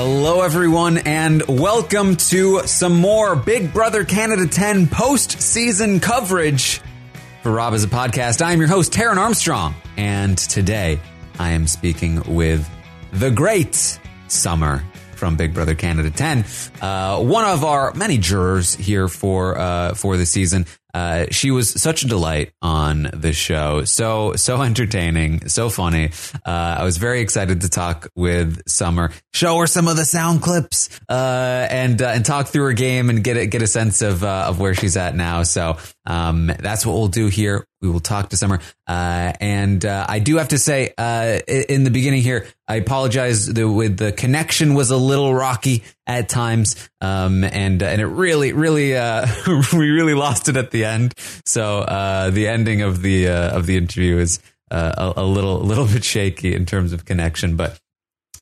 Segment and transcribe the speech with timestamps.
[0.00, 6.80] Hello, everyone, and welcome to some more Big Brother Canada 10 post-season coverage
[7.42, 8.40] for Rob Has a Podcast.
[8.40, 11.00] I am your host, Taran Armstrong, and today
[11.40, 12.64] I am speaking with
[13.10, 14.84] the great Summer
[15.16, 16.44] from Big Brother Canada 10,
[16.80, 20.64] uh, one of our many jurors here for uh, for the season.
[20.94, 23.84] Uh, she was such a delight on the show.
[23.84, 26.10] So, so entertaining, so funny.
[26.46, 30.42] Uh, I was very excited to talk with Summer, show her some of the sound
[30.42, 34.02] clips, uh, and, uh, and talk through her game and get a, get a sense
[34.02, 35.42] of, uh, of where she's at now.
[35.42, 37.64] So, um, that's what we'll do here.
[37.80, 38.60] We will talk to Summer.
[38.86, 44.12] Uh, and, I do have to say, in the beginning here, I apologize with the
[44.12, 46.88] connection was a little rocky at times.
[47.00, 48.92] Um, and, and it really, really,
[49.72, 51.14] we really lost it at the end.
[51.44, 54.40] So uh, the ending of the uh, of the interview is
[54.70, 57.78] uh, a, a, little a little bit shaky in terms of connection, but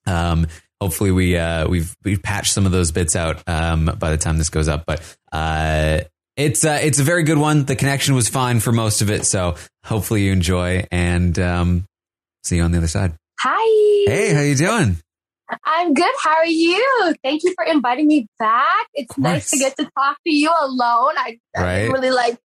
[0.07, 0.47] um,
[0.81, 4.39] hopefully we uh, we've we've patched some of those bits out um, by the time
[4.39, 4.85] this goes up.
[4.87, 5.01] But
[5.33, 6.01] uh,
[6.37, 7.65] it's uh, it's a very good one.
[7.65, 11.85] The connection was fine for most of it, so hopefully you enjoy and um,
[12.45, 13.15] see you on the other side.
[13.41, 14.11] Hi.
[14.11, 14.99] Hey, how you doing?
[15.65, 16.11] I'm good.
[16.23, 17.15] How are you?
[17.23, 18.87] Thank you for inviting me back.
[18.95, 21.15] It's nice to get to talk to you alone.
[21.17, 21.65] I, right?
[21.65, 22.39] I really like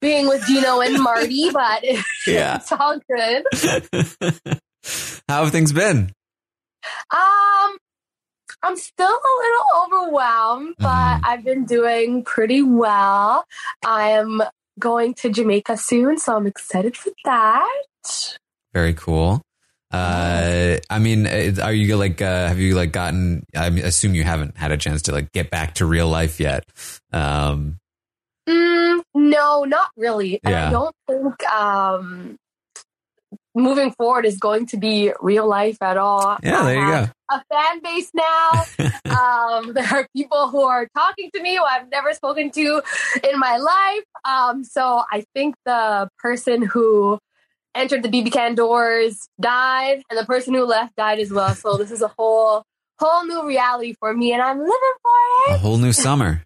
[0.00, 1.84] being with Gino and Marty, but
[2.26, 2.56] yeah.
[2.56, 3.44] it's all good.
[5.28, 6.12] How have things been?
[7.10, 7.76] Um,
[8.62, 11.24] I'm still a little overwhelmed, but mm-hmm.
[11.24, 13.44] I've been doing pretty well.
[13.84, 14.42] I am
[14.78, 18.38] going to Jamaica soon, so I'm excited for that.
[18.72, 19.42] Very cool.
[19.90, 24.24] Uh, I mean, uh, are you like, uh, have you like gotten, I assume you
[24.24, 26.64] haven't had a chance to like get back to real life yet.
[27.12, 27.78] Um,
[28.46, 30.40] mm, no, not really.
[30.44, 30.68] Yeah.
[30.68, 32.36] I don't think, um,
[33.58, 36.38] moving forward is going to be real life at all.
[36.42, 37.08] Yeah, there you go.
[37.30, 38.64] A fan base now.
[39.04, 42.82] um, there are people who are talking to me who I've never spoken to
[43.30, 44.04] in my life.
[44.24, 47.18] Um, so I think the person who
[47.74, 51.54] entered the BB can doors, died, and the person who left died as well.
[51.54, 52.62] So this is a whole
[52.98, 55.54] whole new reality for me, and I'm living for it.
[55.54, 56.42] A whole new summer.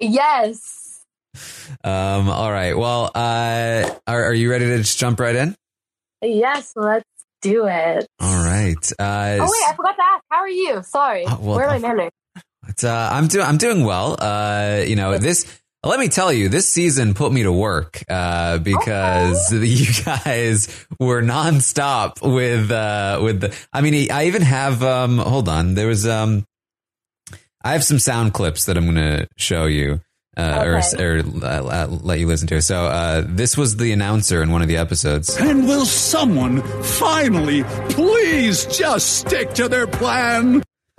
[0.00, 1.02] yes.
[1.82, 2.28] Um.
[2.28, 2.76] All right.
[2.76, 3.10] Well.
[3.14, 3.90] Uh.
[4.06, 5.56] Are Are you ready to just jump right in?
[6.24, 6.72] Yes.
[6.76, 7.04] Let's
[7.42, 8.06] do it.
[8.20, 8.92] All right.
[8.98, 10.24] Uh, oh wait, I forgot to ask.
[10.30, 10.82] How are you?
[10.82, 11.24] Sorry.
[11.24, 12.10] Uh, well, Where are my manners?
[12.82, 13.44] Uh, I'm doing.
[13.44, 14.16] I'm doing well.
[14.18, 14.82] Uh.
[14.86, 19.52] You know this let me tell you, this season put me to work uh, because
[19.52, 19.66] okay.
[19.66, 23.56] you guys were nonstop with uh, with the.
[23.72, 24.82] I mean, I even have.
[24.82, 26.06] Um, hold on, there was.
[26.06, 26.46] Um,
[27.62, 30.00] I have some sound clips that I'm going to show you.
[30.36, 31.04] Uh, okay.
[31.04, 32.60] or, or uh, let you listen to.
[32.60, 35.36] So uh, this was the announcer in one of the episodes.
[35.36, 40.62] And will someone finally, please, just stick to their plan?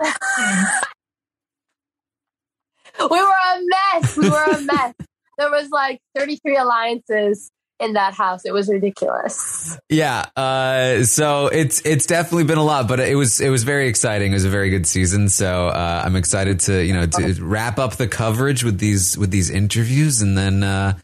[3.00, 4.16] we were a mess.
[4.16, 4.94] We were a mess.
[5.38, 7.50] there was like 33 alliances
[7.80, 8.44] in that house.
[8.44, 9.78] It was ridiculous.
[9.88, 10.26] Yeah.
[10.36, 14.32] Uh, so it's it's definitely been a lot, but it was it was very exciting.
[14.32, 15.28] It was a very good season.
[15.28, 19.30] So uh, I'm excited to you know to wrap up the coverage with these with
[19.30, 20.98] these interviews, and then uh,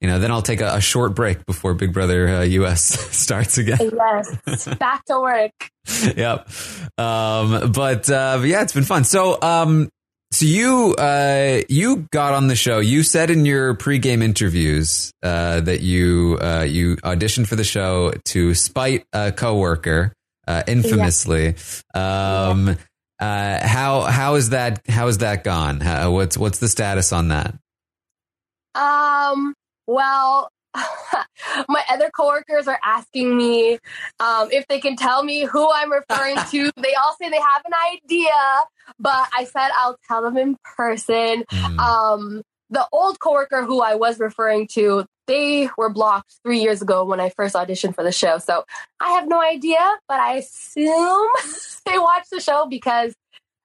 [0.00, 2.82] you know then I'll take a, a short break before Big Brother US
[3.16, 3.78] starts again.
[3.80, 5.70] Yes, back to work.
[6.16, 6.48] yep.
[6.96, 9.04] Um, but, uh, but yeah, it's been fun.
[9.04, 9.90] So um,
[10.34, 12.80] so you uh, you got on the show.
[12.80, 18.12] You said in your pregame interviews uh, that you uh, you auditioned for the show
[18.26, 20.12] to spite a coworker,
[20.46, 21.54] uh, infamously.
[21.94, 22.48] Yeah.
[22.48, 22.76] Um,
[23.20, 25.78] Uh, how how is that how is that gone?
[25.80, 27.54] How, what's what's the status on that?
[28.74, 29.54] Um.
[29.86, 30.50] Well,
[31.68, 33.78] my other coworkers are asking me
[34.18, 36.70] um, if they can tell me who I'm referring to.
[36.76, 38.32] they all say they have an idea,
[38.98, 41.44] but I said I'll tell them in person.
[41.50, 41.78] Mm.
[41.78, 47.04] Um, the old coworker who I was referring to, they were blocked three years ago
[47.04, 48.38] when I first auditioned for the show.
[48.38, 48.64] So
[49.00, 49.78] I have no idea,
[50.08, 51.28] but I assume
[51.86, 53.14] they watched the show because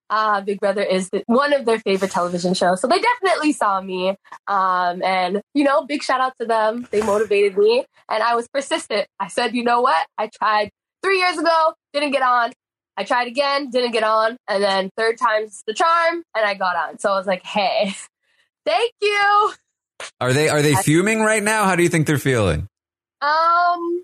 [0.10, 2.82] uh, Big Brother is one of their favorite television shows.
[2.82, 4.16] So they definitely saw me.
[4.48, 6.88] Um, and, you know, big shout out to them.
[6.92, 9.08] They motivated me and I was persistent.
[9.20, 10.08] I said, you know what?
[10.18, 10.72] I tried
[11.04, 12.52] three years ago, didn't get on.
[13.00, 14.36] I tried again, didn't get on.
[14.50, 17.00] And then third time's the charm and I got on.
[17.00, 17.94] So I was like, hey,
[18.66, 19.54] thank you.
[20.20, 21.64] Are they, are they fuming right now?
[21.64, 22.68] How do you think they're feeling?
[23.22, 24.04] Um,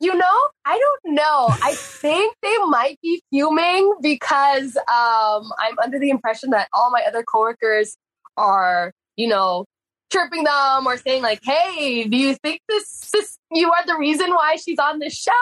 [0.00, 1.48] you know, I don't know.
[1.62, 7.02] I think they might be fuming because um, I'm under the impression that all my
[7.06, 7.98] other coworkers
[8.38, 9.66] are, you know,
[10.10, 14.30] chirping them or saying like, "Hey, do you think this, this you are the reason
[14.30, 15.32] why she's on the show?"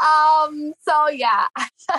[0.00, 1.46] Um, so yeah,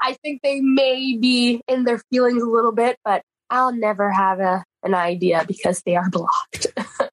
[0.00, 4.40] I think they may be in their feelings a little bit, but I'll never have
[4.40, 6.66] a an idea because they are blocked.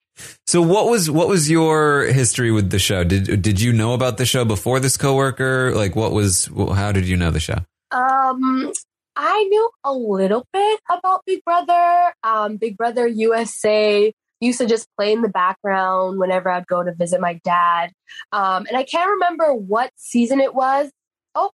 [0.48, 3.04] So what was what was your history with the show?
[3.04, 5.74] Did did you know about the show before this coworker?
[5.76, 7.60] Like what was how did you know the show?
[7.92, 8.74] Um
[9.22, 12.14] I knew a little bit about Big Brother.
[12.24, 16.94] Um Big Brother USA used to just play in the background whenever I'd go to
[16.94, 17.92] visit my dad.
[18.32, 20.90] Um and I can't remember what season it was.
[21.36, 21.52] Oh,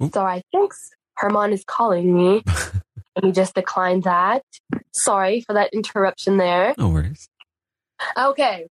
[0.00, 0.14] Oop.
[0.14, 0.42] sorry.
[0.52, 0.90] Thanks.
[1.16, 2.44] Herman is calling me.
[3.16, 4.44] and he just declined that.
[4.92, 6.74] Sorry for that interruption there.
[6.78, 7.28] No worries.
[8.16, 8.68] Okay.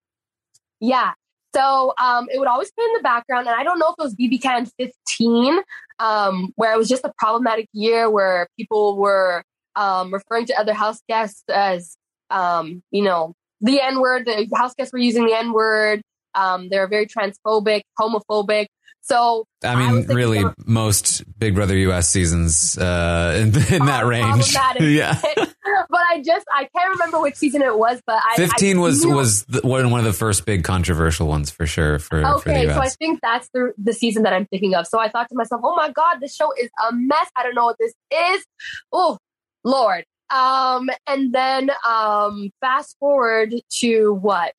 [0.80, 1.14] Yeah.
[1.58, 3.48] So um, it would always play in the background.
[3.48, 5.60] And I don't know if it was BB Can 15,
[5.98, 9.44] um, where it was just a problematic year where people were
[9.76, 11.98] um, referring to other house guests as,
[12.30, 14.28] um, you know, the N word.
[14.28, 16.02] The house guests were using the N word.
[16.36, 18.68] Um, they were very transphobic, homophobic.
[19.02, 24.54] So I mean, I really, most Big Brother US seasons uh, in, in that range.
[24.82, 28.02] yeah, but I just I can't remember which season it was.
[28.06, 31.66] But I, fifteen I was was the, one of the first big controversial ones for
[31.66, 32.00] sure.
[32.00, 34.86] For okay, for so I think that's the the season that I'm thinking of.
[34.88, 37.30] So I thought to myself, oh my god, this show is a mess.
[37.38, 38.46] I don't know what this is.
[38.92, 39.18] Oh
[39.64, 40.04] Lord.
[40.30, 44.54] Um, and then um, fast forward to what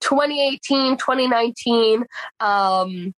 [0.00, 2.04] 2018, 2019.
[2.40, 3.14] Um,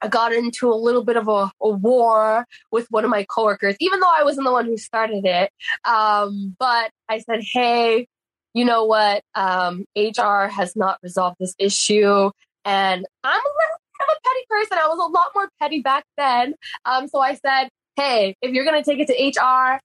[0.00, 3.76] I got into a little bit of a, a, war with one of my coworkers,
[3.80, 5.50] even though I wasn't the one who started it.
[5.84, 8.06] Um, but I said, hey,
[8.52, 9.22] you know what?
[9.34, 12.30] Um, HR has not resolved this issue.
[12.64, 14.78] And I'm a little bit of a petty person.
[14.78, 16.54] I was a lot more petty back then.
[16.84, 19.80] Um, so I said, hey, if you're going to take it to HR,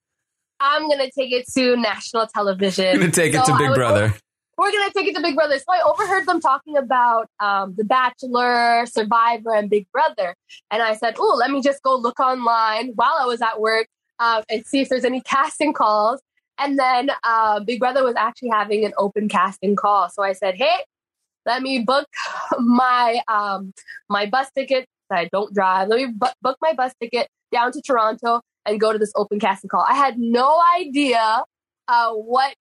[0.60, 2.88] I'm going to take it to national television.
[2.88, 4.14] I'm going to take so it to Big Brother
[4.60, 5.58] we're gonna take it to Big Brother.
[5.58, 10.36] So I overheard them talking about um, The Bachelor, Survivor, and Big Brother,
[10.70, 13.88] and I said, "Oh, let me just go look online while I was at work
[14.20, 16.22] um, and see if there's any casting calls."
[16.58, 20.56] And then uh, Big Brother was actually having an open casting call, so I said,
[20.56, 20.84] "Hey,
[21.46, 22.08] let me book
[22.60, 23.74] my um,
[24.10, 24.86] my bus ticket.
[25.12, 25.88] I don't drive.
[25.88, 29.40] Let me bu- book my bus ticket down to Toronto and go to this open
[29.40, 31.44] casting call." I had no idea
[31.88, 32.56] uh, what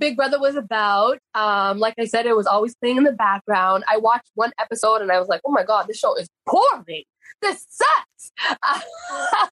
[0.00, 1.18] Big Brother was about.
[1.34, 3.84] Um, like I said, it was always playing in the background.
[3.86, 7.04] I watched one episode and I was like, oh my God, this show is boring.
[7.42, 8.32] This sucks.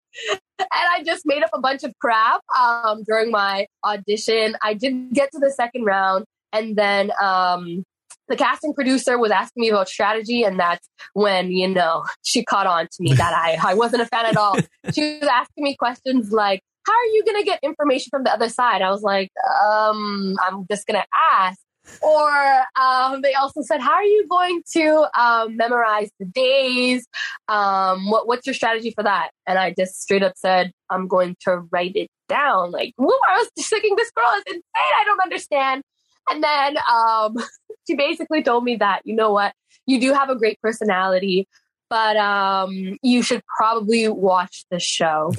[0.58, 4.56] and I just made up a bunch of crap um, during my audition.
[4.62, 6.24] I didn't get to the second round.
[6.52, 7.84] And then um,
[8.28, 10.42] the casting producer was asking me about strategy.
[10.44, 14.06] And that's when, you know, she caught on to me that I, I wasn't a
[14.06, 14.56] fan at all.
[14.94, 18.32] She was asking me questions like, how are you going to get information from the
[18.32, 18.80] other side?
[18.80, 19.30] I was like,
[19.62, 21.60] um, I'm just going to ask.
[22.02, 27.06] Or um, they also said, how are you going to um, memorize the days?
[27.48, 29.30] Um, what, what's your strategy for that?
[29.46, 32.70] And I just straight up said, I'm going to write it down.
[32.70, 34.62] Like, woo, I was just thinking this girl is insane.
[34.74, 35.82] I don't understand.
[36.30, 37.36] And then um,
[37.86, 39.54] she basically told me that, you know what,
[39.86, 41.48] you do have a great personality,
[41.90, 45.32] but um, you should probably watch the show.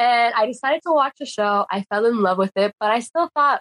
[0.00, 1.66] And I decided to watch the show.
[1.70, 3.60] I fell in love with it, but I still thought,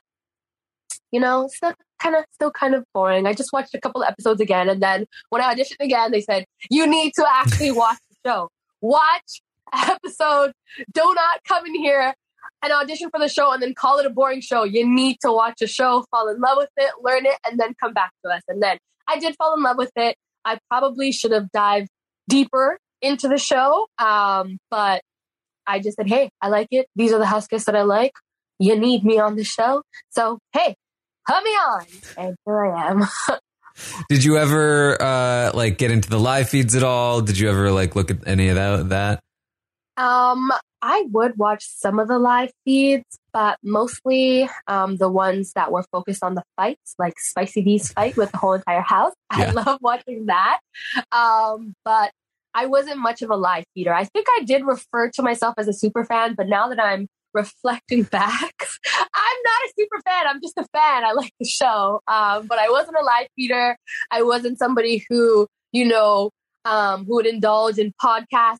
[1.11, 3.27] you know, still kind of still kind of boring.
[3.27, 6.45] I just watched a couple episodes again, and then when I auditioned again, they said
[6.69, 8.49] you need to actually watch the show.
[8.79, 9.41] Watch
[9.73, 10.53] episode.
[10.93, 12.13] Do not come in here
[12.61, 14.63] and audition for the show and then call it a boring show.
[14.63, 17.73] You need to watch a show, fall in love with it, learn it, and then
[17.81, 18.43] come back to us.
[18.47, 18.77] And then
[19.09, 20.15] I did fall in love with it.
[20.45, 21.89] I probably should have dived
[22.29, 25.01] deeper into the show, um, but
[25.69, 26.87] I just said, hey, I like it.
[26.95, 28.13] These are the house guests that I like.
[28.57, 29.83] You need me on the show.
[30.09, 30.75] So, hey,
[31.27, 31.85] put me on.
[32.17, 33.03] And here I am.
[34.09, 37.21] Did you ever uh, like get into the live feeds at all?
[37.21, 38.89] Did you ever like look at any of that?
[38.89, 39.19] that?
[39.95, 45.71] Um, I would watch some of the live feeds, but mostly um, the ones that
[45.71, 49.13] were focused on the fights, like Spicy D's fight with the whole entire house.
[49.37, 49.49] Yeah.
[49.49, 50.59] I love watching that.
[51.11, 52.11] Um, but
[52.53, 53.93] I wasn't much of a live feeder.
[53.93, 57.07] I think I did refer to myself as a super fan, but now that I'm
[57.33, 58.53] reflecting back,
[58.95, 60.27] I'm not a super fan.
[60.27, 61.05] I'm just a fan.
[61.05, 62.01] I like the show.
[62.07, 63.77] Um, but I wasn't a live feeder.
[64.11, 66.31] I wasn't somebody who, you know,
[66.65, 68.57] um, who would indulge in podcasts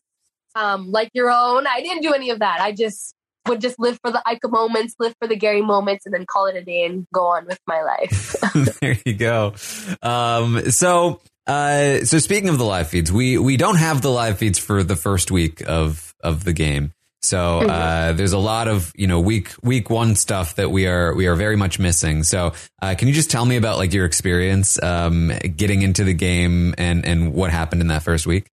[0.54, 1.66] um, like your own.
[1.66, 2.60] I didn't do any of that.
[2.60, 3.14] I just
[3.48, 6.46] would just live for the Ika moments, live for the Gary moments, and then call
[6.46, 8.36] it a day and go on with my life.
[8.80, 9.54] there you go.
[10.02, 14.38] Um, so, uh, so speaking of the live feeds, we we don't have the live
[14.38, 16.92] feeds for the first week of of the game.
[17.22, 17.70] So mm-hmm.
[17.70, 21.26] uh, there's a lot of you know week week one stuff that we are we
[21.26, 22.22] are very much missing.
[22.22, 26.14] So uh, can you just tell me about like your experience um, getting into the
[26.14, 28.48] game and and what happened in that first week?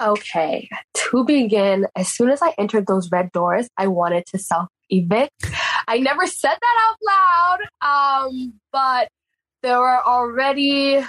[0.00, 4.68] Okay, to begin, as soon as I entered those red doors, I wanted to self
[4.88, 5.50] evict.
[5.88, 9.08] I never said that out loud, um, but
[9.62, 11.04] there were already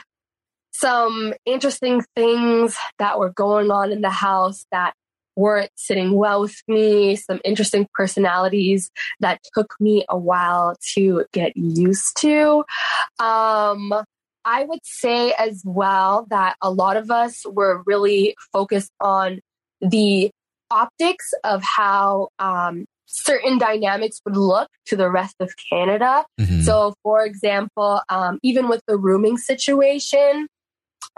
[0.71, 4.93] some interesting things that were going on in the house that
[5.35, 11.55] weren't sitting well with me, some interesting personalities that took me a while to get
[11.55, 12.63] used to.
[13.19, 13.93] Um,
[14.45, 19.39] I would say as well that a lot of us were really focused on
[19.81, 20.31] the
[20.71, 26.25] optics of how um, certain dynamics would look to the rest of Canada.
[26.39, 26.61] Mm-hmm.
[26.61, 30.47] So, for example, um, even with the rooming situation,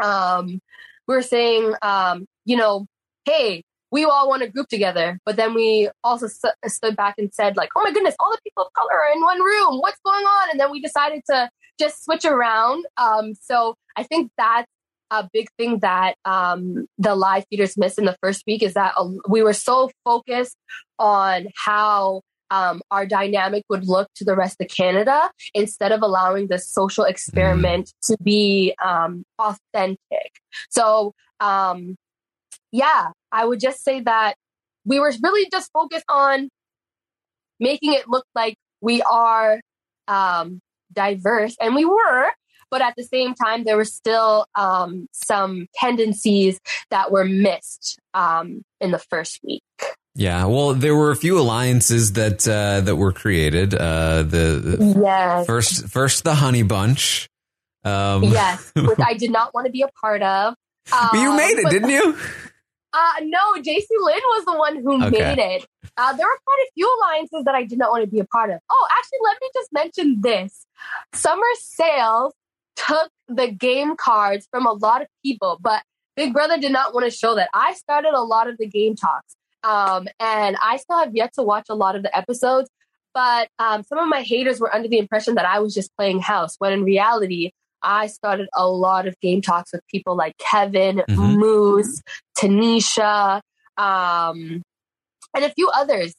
[0.02, 0.60] um,
[1.08, 2.88] we are saying, um, you know,
[3.26, 5.20] hey, we all want to group together.
[5.26, 8.40] But then we also st- stood back and said, like, oh my goodness, all the
[8.44, 9.80] people of color are in one room.
[9.80, 10.50] What's going on?
[10.52, 12.86] And then we decided to just switch around.
[12.98, 14.68] Um, so I think that's
[15.12, 18.94] a big thing that um, the live feeders missed in the first week is that
[18.98, 20.56] uh, we were so focused
[20.98, 26.48] on how um, our dynamic would look to the rest of Canada instead of allowing
[26.48, 28.08] this social experiment mm.
[28.08, 30.32] to be um, authentic.
[30.70, 31.96] So, um,
[32.72, 34.36] yeah, I would just say that
[34.86, 36.50] we were really just focused on
[37.60, 39.62] making it look like we are
[40.08, 40.60] um,
[40.92, 42.28] diverse, and we were.
[42.70, 48.64] But at the same time, there were still um, some tendencies that were missed um,
[48.80, 49.62] in the first week.
[50.14, 53.74] Yeah, well, there were a few alliances that uh, that were created.
[53.74, 55.46] Uh, the, the yes.
[55.46, 57.30] first, first the Honey Bunch.
[57.84, 60.56] Um, yes, which I did not want to be a part of.
[60.92, 62.18] Um, you made it, didn't you?
[62.94, 65.36] Uh, no, JC Lynn was the one who okay.
[65.36, 65.66] made it.
[65.96, 68.26] Uh, there were quite a few alliances that I did not want to be a
[68.26, 68.60] part of.
[68.70, 70.66] Oh, actually, let me just mention this.
[71.14, 72.34] Summer Sales
[72.76, 75.84] took the game cards from a lot of people, but
[76.16, 77.50] Big Brother did not want to show that.
[77.54, 81.44] I started a lot of the game talks, um, and I still have yet to
[81.44, 82.70] watch a lot of the episodes.
[83.14, 86.22] But um, some of my haters were under the impression that I was just playing
[86.22, 87.52] house, when in reality,
[87.84, 91.40] I started a lot of game talks with people like Kevin, mm-hmm.
[91.40, 92.02] Moose,
[92.38, 93.42] Tanisha,
[93.78, 94.62] um,
[95.36, 96.14] and a few others.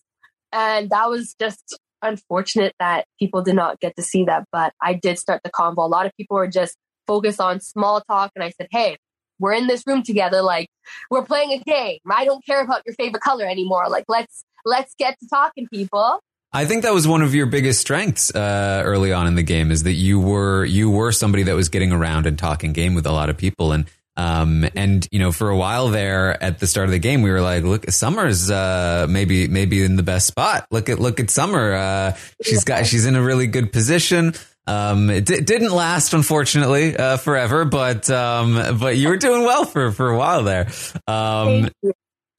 [0.52, 4.44] And that was just unfortunate that people did not get to see that.
[4.52, 5.78] But I did start the convo.
[5.78, 8.32] A lot of people were just focused on small talk.
[8.34, 8.98] And I said, hey,
[9.42, 10.40] we're in this room together.
[10.40, 10.70] Like
[11.10, 11.98] we're playing a game.
[12.10, 13.88] I don't care about your favorite color anymore.
[13.90, 16.20] Like let's let's get to talking, people.
[16.54, 19.70] I think that was one of your biggest strengths uh, early on in the game
[19.70, 23.06] is that you were you were somebody that was getting around and talking game with
[23.06, 26.66] a lot of people and um and you know for a while there at the
[26.66, 30.26] start of the game we were like look Summer's uh maybe maybe in the best
[30.26, 34.34] spot look at look at Summer uh she's got she's in a really good position
[34.66, 39.64] um it d- didn't last unfortunately uh forever but um but you were doing well
[39.64, 40.68] for for a while there
[41.06, 41.68] um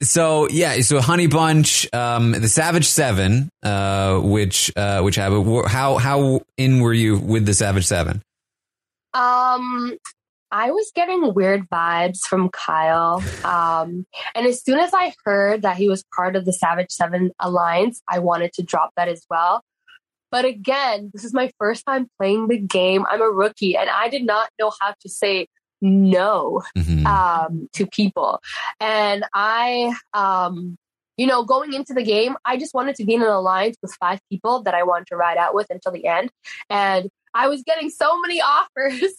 [0.03, 5.33] so yeah, so Honey Bunch, um, the Savage Seven, uh, which uh, which have
[5.67, 8.21] how how in were you with the Savage Seven?
[9.13, 9.97] Um,
[10.51, 15.77] I was getting weird vibes from Kyle, um, and as soon as I heard that
[15.77, 19.61] he was part of the Savage Seven alliance, I wanted to drop that as well.
[20.33, 23.05] But again, this is my first time playing the game.
[23.07, 25.45] I'm a rookie, and I did not know how to say
[25.79, 27.05] no mm-hmm.
[27.05, 28.41] um, to people.
[28.79, 30.75] And I, um,
[31.17, 33.95] you know, going into the game, I just wanted to be in an alliance with
[33.99, 36.31] five people that I wanted to ride out with until the end.
[36.67, 39.13] And I was getting so many offers.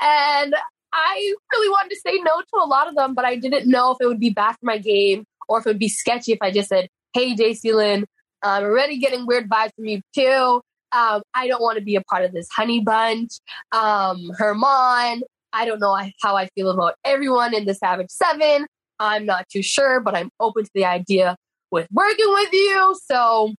[0.00, 0.56] and
[0.92, 3.92] I really wanted to say no to a lot of them, but I didn't know
[3.92, 6.38] if it would be bad for my game or if it would be sketchy if
[6.42, 8.06] I just said, "Hey, Jacey-Lynne,
[8.42, 10.60] I'm already getting weird vibes from you too.
[10.92, 13.32] Um, I don't want to be a part of this honey bunch."
[13.72, 15.22] Um, Herman,
[15.52, 18.66] I don't know how I feel about everyone in the Savage Seven.
[18.98, 21.36] I'm not too sure, but I'm open to the idea
[21.70, 22.96] with working with you.
[23.04, 23.54] So,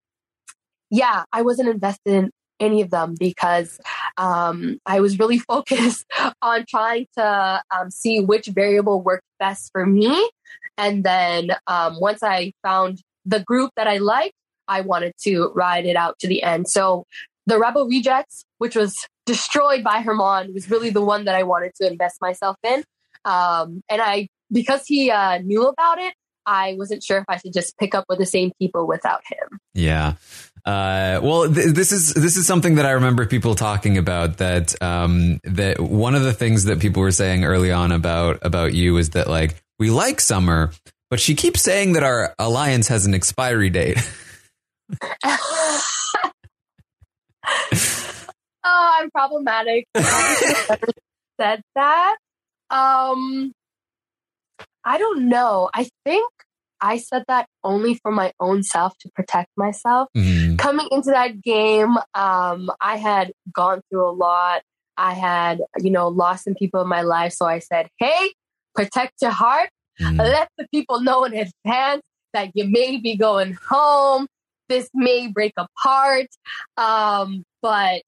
[0.89, 3.79] yeah, I wasn't invested in any of them because
[4.17, 6.05] um, I was really focused
[6.41, 10.29] on trying to um, see which variable worked best for me.
[10.77, 14.33] And then um, once I found the group that I liked,
[14.67, 16.69] I wanted to ride it out to the end.
[16.69, 17.05] So
[17.45, 21.73] the Rebel Rejects, which was destroyed by Herman, was really the one that I wanted
[21.75, 22.83] to invest myself in.
[23.25, 26.13] Um, and I, because he uh, knew about it,
[26.45, 29.59] I wasn't sure if I should just pick up with the same people without him.
[29.73, 30.15] Yeah.
[30.65, 34.37] Uh, well, th- this is this is something that I remember people talking about.
[34.37, 38.73] That um, that one of the things that people were saying early on about about
[38.73, 40.71] you is that like we like Summer,
[41.09, 43.97] but she keeps saying that our alliance has an expiry date.
[48.63, 49.85] oh, I'm problematic.
[49.95, 50.77] I
[51.39, 52.17] said that.
[52.69, 53.51] Um,
[54.83, 55.69] I don't know.
[55.73, 56.29] I think
[56.81, 60.09] I said that only for my own self to protect myself.
[60.17, 60.57] Mm-hmm.
[60.57, 64.63] Coming into that game, um, I had gone through a lot.
[64.97, 67.33] I had, you know, lost some people in my life.
[67.33, 68.33] So I said, hey,
[68.75, 69.69] protect your heart.
[69.99, 70.17] Mm-hmm.
[70.17, 72.01] Let the people know in advance
[72.33, 74.27] that you may be going home.
[74.73, 76.25] This may break apart.
[76.77, 78.01] Um, but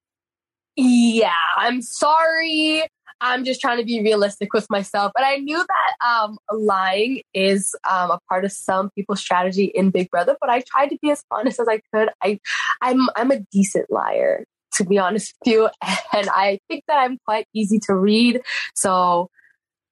[0.76, 2.84] yeah, I'm sorry.
[3.22, 5.12] I'm just trying to be realistic with myself.
[5.16, 9.92] And I knew that um, lying is um, a part of some people's strategy in
[9.92, 12.10] Big Brother, but I tried to be as honest as I could.
[12.24, 12.40] I,
[12.82, 15.70] I'm, I'm a decent liar, to be honest with you.
[16.14, 18.42] And I think that I'm quite easy to read.
[18.74, 19.30] So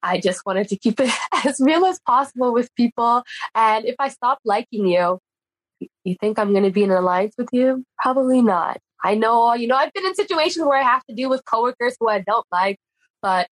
[0.02, 1.12] I just wanted to keep it
[1.46, 3.22] as real as possible with people.
[3.54, 5.20] And if I stop liking you,
[6.04, 7.84] you think I'm going to be in an alliance with you?
[8.00, 8.80] Probably not.
[9.04, 11.96] I know, you know, I've been in situations where I have to deal with coworkers
[12.00, 12.78] who I don't like,
[13.22, 13.48] but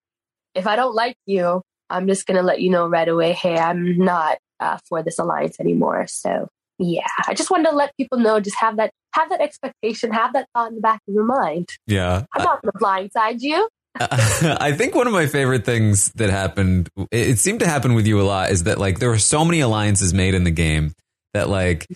[0.55, 3.57] if I don't like you, I'm just going to let you know right away, hey,
[3.57, 6.07] I'm not uh, for this alliance anymore.
[6.07, 6.47] So
[6.79, 10.33] yeah, I just wanted to let people know, just have that, have that expectation, have
[10.33, 11.69] that thought in the back of your mind.
[11.85, 12.23] Yeah.
[12.33, 13.67] I'm not going to blindside you.
[13.99, 18.21] I think one of my favorite things that happened, it seemed to happen with you
[18.21, 20.93] a lot, is that like there were so many alliances made in the game
[21.33, 21.87] that like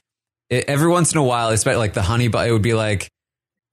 [0.49, 3.09] it, every once in a while, especially like the honey, but it would be like,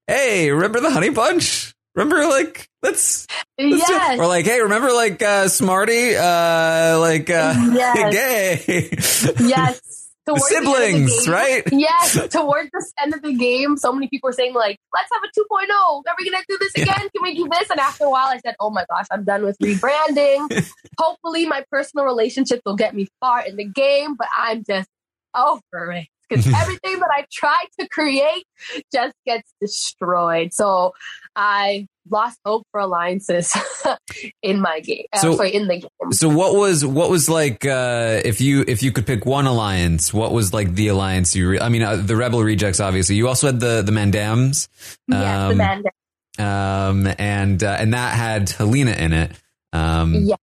[0.06, 1.74] hey, remember the honey bunch?
[1.94, 3.26] Remember, like, let's,
[3.58, 4.18] let's yes.
[4.18, 8.14] or like, hey, remember, like, uh, Smarty, uh, like, uh, yes.
[8.14, 9.46] gay.
[9.46, 9.80] yes.
[10.24, 11.62] Towards siblings, game, right?
[11.72, 12.12] Yes.
[12.28, 15.26] Towards the end of the game, so many people were saying, like, let's have a
[15.26, 15.68] 2.0.
[16.06, 16.94] Are we going to do this again?
[17.10, 17.68] Can we do this?
[17.70, 20.64] And after a while, I said, oh my gosh, I'm done with rebranding.
[20.98, 24.88] Hopefully, my personal relationships will get me far in the game, but I'm just
[25.34, 28.44] over it because everything that I try to create
[28.92, 30.52] just gets destroyed.
[30.52, 30.94] So
[31.36, 33.54] I lost hope for alliances
[34.42, 35.04] in my game.
[35.12, 36.12] Uh, so, sorry, in the game.
[36.12, 40.12] So what was what was like uh, if you if you could pick one alliance?
[40.12, 41.50] What was like the alliance you?
[41.50, 42.80] Re- I mean, uh, the Rebel Rejects.
[42.80, 44.68] Obviously, you also had the the Mandams.
[45.08, 45.90] Yeah, um, the Mandams.
[46.38, 49.32] Um, and uh, and that had Helena in it.
[49.74, 50.36] Um, yeah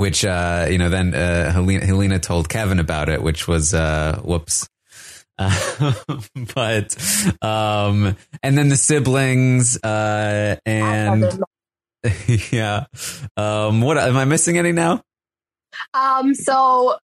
[0.00, 4.18] which uh, you know then uh, Helena, Helena told Kevin about it, which was uh,
[4.24, 4.66] whoops.
[5.40, 5.94] Uh,
[6.54, 6.94] but
[7.40, 11.40] um, and then the siblings uh, and
[12.52, 12.84] yeah.
[13.38, 15.02] Um, what am I missing any now?
[15.94, 16.96] Um, so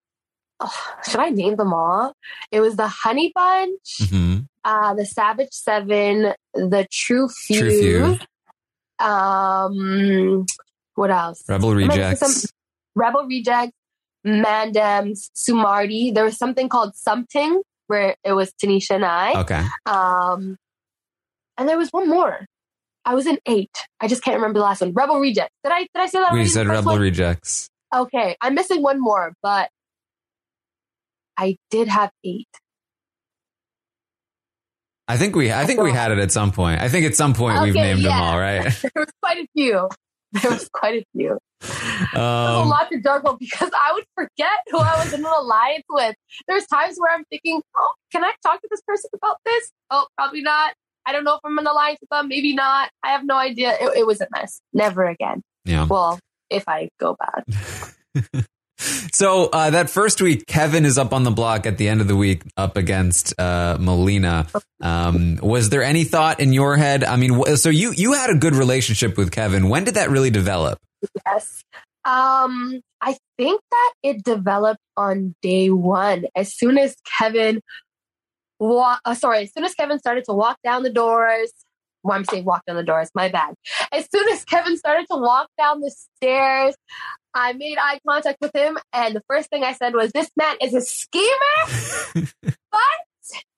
[0.60, 2.14] oh, should I name them all?
[2.52, 4.40] It was the Honey Bunch, mm-hmm.
[4.66, 7.60] uh, the Savage Seven, the True Few.
[7.60, 9.06] True Few.
[9.06, 10.46] Um,
[10.96, 11.42] what else?
[11.48, 12.48] Rebel Rejects.
[12.96, 13.76] Rebel Rejects,
[14.26, 16.14] Mandams, Sumardi.
[16.14, 19.42] There was something called Something where it was Tanisha and I.
[19.42, 19.64] Okay.
[19.86, 20.58] Um,
[21.58, 22.46] and there was one more.
[23.06, 23.78] I was in eight.
[24.00, 24.94] I just can't remember the last one.
[24.94, 25.54] Rebel Rejects.
[25.64, 26.34] Did I did I say that?
[26.34, 27.02] We said Rebel one?
[27.02, 27.70] Rejects.
[27.96, 29.70] Okay, I'm missing one more, but
[31.38, 32.50] I did have eight.
[35.08, 36.82] I think we I think we had it at some point.
[36.82, 38.10] I think at some point okay, we've named yeah.
[38.10, 38.64] them all, right?
[38.82, 39.88] there was quite a few.
[40.42, 41.40] There was quite a few.
[42.14, 45.86] Um, a lot to juggle because I would forget who I was in an alliance
[45.90, 46.16] with.
[46.48, 49.72] There's times where I'm thinking, oh, can I talk to this person about this?
[49.90, 50.74] Oh, probably not.
[51.06, 52.28] I don't know if I'm in an alliance with them.
[52.28, 52.90] Maybe not.
[53.04, 53.78] I have no idea.
[53.80, 54.62] It, it was a mess.
[54.74, 55.42] Never again.
[55.64, 55.86] Yeah.
[55.86, 56.20] Well,
[56.50, 58.46] if I go bad.
[58.78, 62.08] So uh, that first week, Kevin is up on the block at the end of
[62.08, 64.48] the week, up against uh, Melina.
[64.82, 67.04] Um, was there any thought in your head?
[67.04, 69.70] I mean, so you you had a good relationship with Kevin.
[69.70, 70.80] When did that really develop?
[71.26, 71.64] Yes.
[72.04, 76.26] Um, I think that it developed on day one.
[76.36, 77.62] As soon as Kevin,
[78.60, 81.52] wa- uh, sorry, as soon as Kevin started to walk down the doors.
[82.04, 83.10] Well, I'm saying walk down the doors.
[83.16, 83.56] My bad.
[83.92, 86.76] As soon as Kevin started to walk down the stairs,
[87.36, 90.56] I made eye contact with him, and the first thing I said was, "This man
[90.62, 92.80] is a schemer." but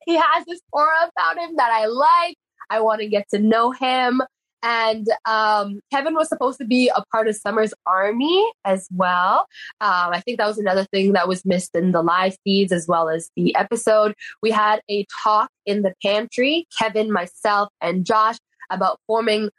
[0.05, 2.35] he has this aura about him that I like.
[2.69, 4.21] I want to get to know him.
[4.63, 9.45] And um, Kevin was supposed to be a part of Summer's army as well.
[9.81, 12.87] Um, I think that was another thing that was missed in the live feeds as
[12.87, 14.15] well as the episode.
[14.41, 18.37] We had a talk in the pantry, Kevin, myself, and Josh,
[18.69, 19.49] about forming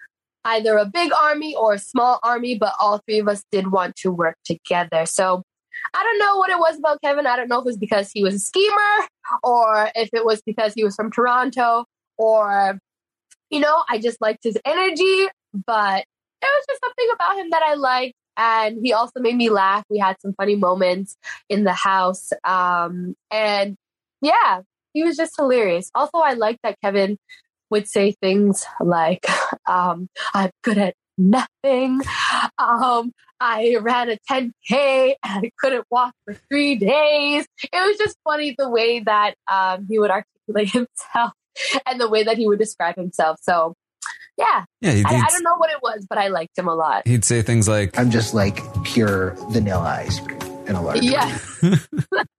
[0.45, 3.97] either a big army or a small army, but all three of us did want
[3.97, 5.07] to work together.
[5.07, 5.43] So
[5.95, 7.27] I don't know what it was about Kevin.
[7.27, 9.09] I don't know if it was because he was a schemer
[9.43, 11.85] or if it was because he was from Toronto
[12.17, 12.79] or
[13.51, 15.27] you know, I just liked his energy,
[15.67, 16.05] but
[16.43, 18.15] it was just something about him that I liked.
[18.37, 19.85] And he also made me laugh.
[19.91, 21.17] We had some funny moments
[21.49, 22.31] in the house.
[22.45, 23.77] Um, and
[24.21, 24.61] yeah,
[24.93, 25.91] he was just hilarious.
[25.95, 27.19] Also, I liked that Kevin
[27.71, 29.27] would say things like,
[29.69, 32.01] um, I'm good at nothing.
[32.59, 37.47] Um, I ran a 10K and I couldn't walk for three days.
[37.63, 41.33] It was just funny the way that um, he would articulate himself
[41.87, 43.39] and the way that he would describe himself.
[43.43, 43.75] So,
[44.37, 46.69] yeah, Yeah, he'd, I, I he'd- don't know what it was, but I liked him
[46.69, 47.07] a lot.
[47.07, 51.01] he'd say things like, I'm just like pure vanilla ice cream in a large.
[51.03, 51.39] Yeah.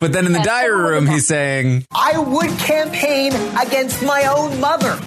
[0.00, 4.60] but then in the Yeah, diary room, he's saying, I would campaign against my own
[4.60, 4.98] mother.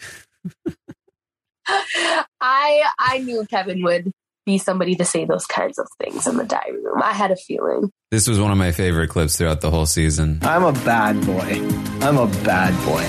[2.41, 4.11] I I knew Kevin would
[4.45, 7.01] be somebody to say those kinds of things in the diary room.
[7.03, 7.91] I had a feeling.
[8.09, 10.39] this was one of my favorite clips throughout the whole season.
[10.41, 11.61] I'm a bad boy.
[12.03, 13.05] I'm a bad boy.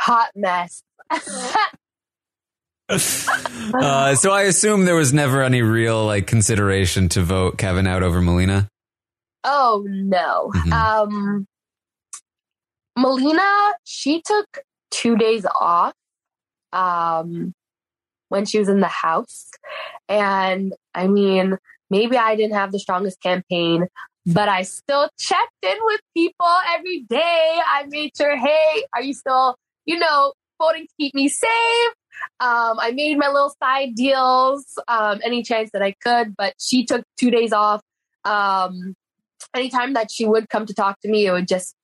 [0.00, 0.82] Hot mess.
[2.90, 8.02] Uh, so I assume there was never any real like consideration to vote Kevin out
[8.02, 8.66] over Melina.
[9.44, 10.50] Oh no.
[10.54, 10.72] Mhm.
[10.72, 11.46] Um
[12.96, 14.58] Melina, she took
[14.90, 15.94] two days off
[16.72, 17.54] um
[18.28, 19.50] when she was in the house.
[20.08, 21.56] And I mean,
[21.90, 23.86] maybe I didn't have the strongest campaign,
[24.26, 27.58] but I still checked in with people every day.
[27.66, 31.92] I made sure, hey, are you still, you know, voting to keep me safe?
[32.40, 36.84] Um, I made my little side deals um, any chance that I could, but she
[36.84, 37.80] took two days off.
[38.24, 38.94] Um,
[39.54, 41.74] anytime that she would come to talk to me, it would just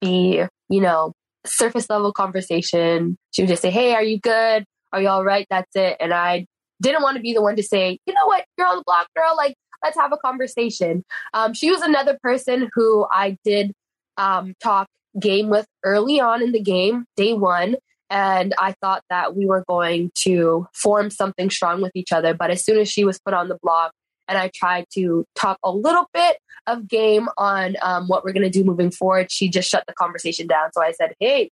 [0.00, 1.12] be, you know,
[1.46, 3.16] surface level conversation.
[3.32, 4.64] She would just say, Hey, are you good?
[4.92, 5.46] Are you all right?
[5.50, 5.96] That's it.
[6.00, 6.46] And I
[6.80, 9.08] didn't want to be the one to say, you know what, you're on the block,
[9.16, 9.34] girl.
[9.36, 11.04] Like, let's have a conversation.
[11.32, 13.72] Um, she was another person who I did
[14.16, 14.88] um, talk
[15.20, 17.76] game with early on in the game, day one.
[18.10, 22.34] And I thought that we were going to form something strong with each other.
[22.34, 23.92] But as soon as she was put on the block,
[24.28, 28.42] and I tried to talk a little bit of game on um, what we're going
[28.44, 30.72] to do moving forward, she just shut the conversation down.
[30.72, 31.50] So I said, Hey,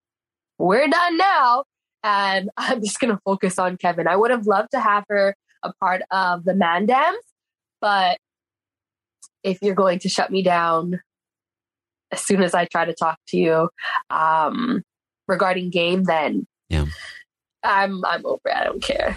[0.59, 1.65] we're done now.
[2.05, 4.07] And I'm just going to focus on Kevin.
[4.07, 7.15] I would have loved to have her a part of the Mandams,
[7.81, 8.19] but
[9.43, 11.01] if you're going to shut me down
[12.13, 13.69] as soon as I try to talk to you
[14.11, 14.83] um,
[15.29, 16.87] regarding game, then Yeah.
[17.63, 18.41] I'm I'm over.
[18.47, 18.57] it.
[18.57, 19.17] I don't care.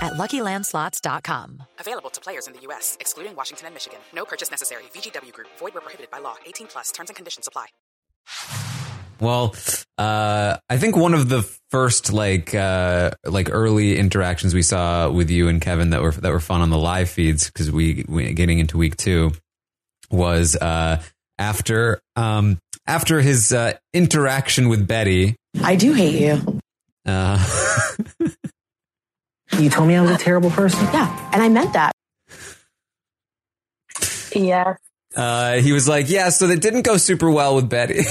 [0.00, 1.62] at luckylandslots.com.
[1.78, 3.98] Available to players in the U.S., excluding Washington and Michigan.
[4.14, 4.84] No purchase necessary.
[4.94, 6.36] VGW Group, void were prohibited by law.
[6.46, 7.66] 18 plus terms and conditions apply.
[9.20, 9.54] Well,
[9.96, 15.28] uh, I think one of the first like uh, like early interactions we saw with
[15.30, 18.32] you and Kevin that were that were fun on the live feeds because we, we
[18.32, 19.32] getting into week two
[20.10, 21.02] was uh,
[21.36, 25.34] after um, after his uh, interaction with Betty.
[25.62, 26.60] I do hate you.
[27.04, 27.44] Uh,
[29.58, 30.80] You told me I was a terrible person.
[30.92, 31.92] Yeah, and I meant that.
[34.34, 34.74] Yeah.
[35.16, 38.00] uh, he was like, "Yeah, so that didn't go super well with Betty."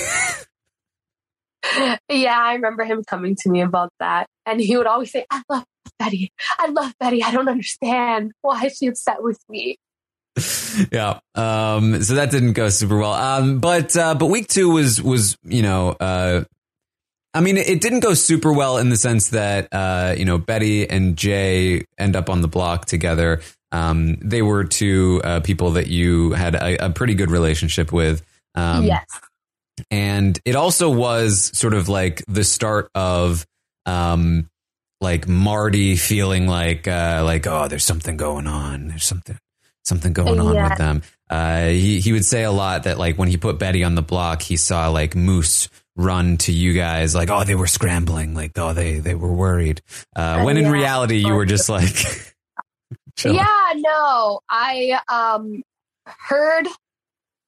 [2.10, 4.28] Yeah, I remember him coming to me about that.
[4.46, 5.66] And he would always say, I love
[6.00, 6.32] Betty.
[6.58, 7.22] I love Betty.
[7.24, 8.32] I don't understand.
[8.42, 9.78] Why is she upset with me?
[10.92, 11.20] yeah.
[11.36, 13.14] Um, so that didn't go super well.
[13.14, 16.46] Um, but uh, but week two was was you know uh,
[17.38, 20.90] I mean it didn't go super well in the sense that uh, you know Betty
[20.90, 23.42] and Jay end up on the block together.
[23.72, 28.24] Um, they were two uh, people that you had a, a pretty good relationship with.
[28.56, 29.06] Um, yes.
[29.92, 33.46] and it also was sort of like the start of
[33.86, 34.50] um
[35.00, 39.38] like Marty feeling like uh like oh there's something going on there's something
[39.86, 40.70] something going on Yeah.
[40.70, 43.84] with them uh he he would say a lot that like when he put Betty
[43.84, 47.68] on the block he saw like Moose run to you guys like oh they were
[47.68, 49.82] scrambling like oh they they were worried
[50.16, 50.72] uh when in Yeah.
[50.72, 51.96] reality you were just like.
[53.26, 54.42] Yeah, no.
[54.48, 55.64] I um
[56.06, 56.68] heard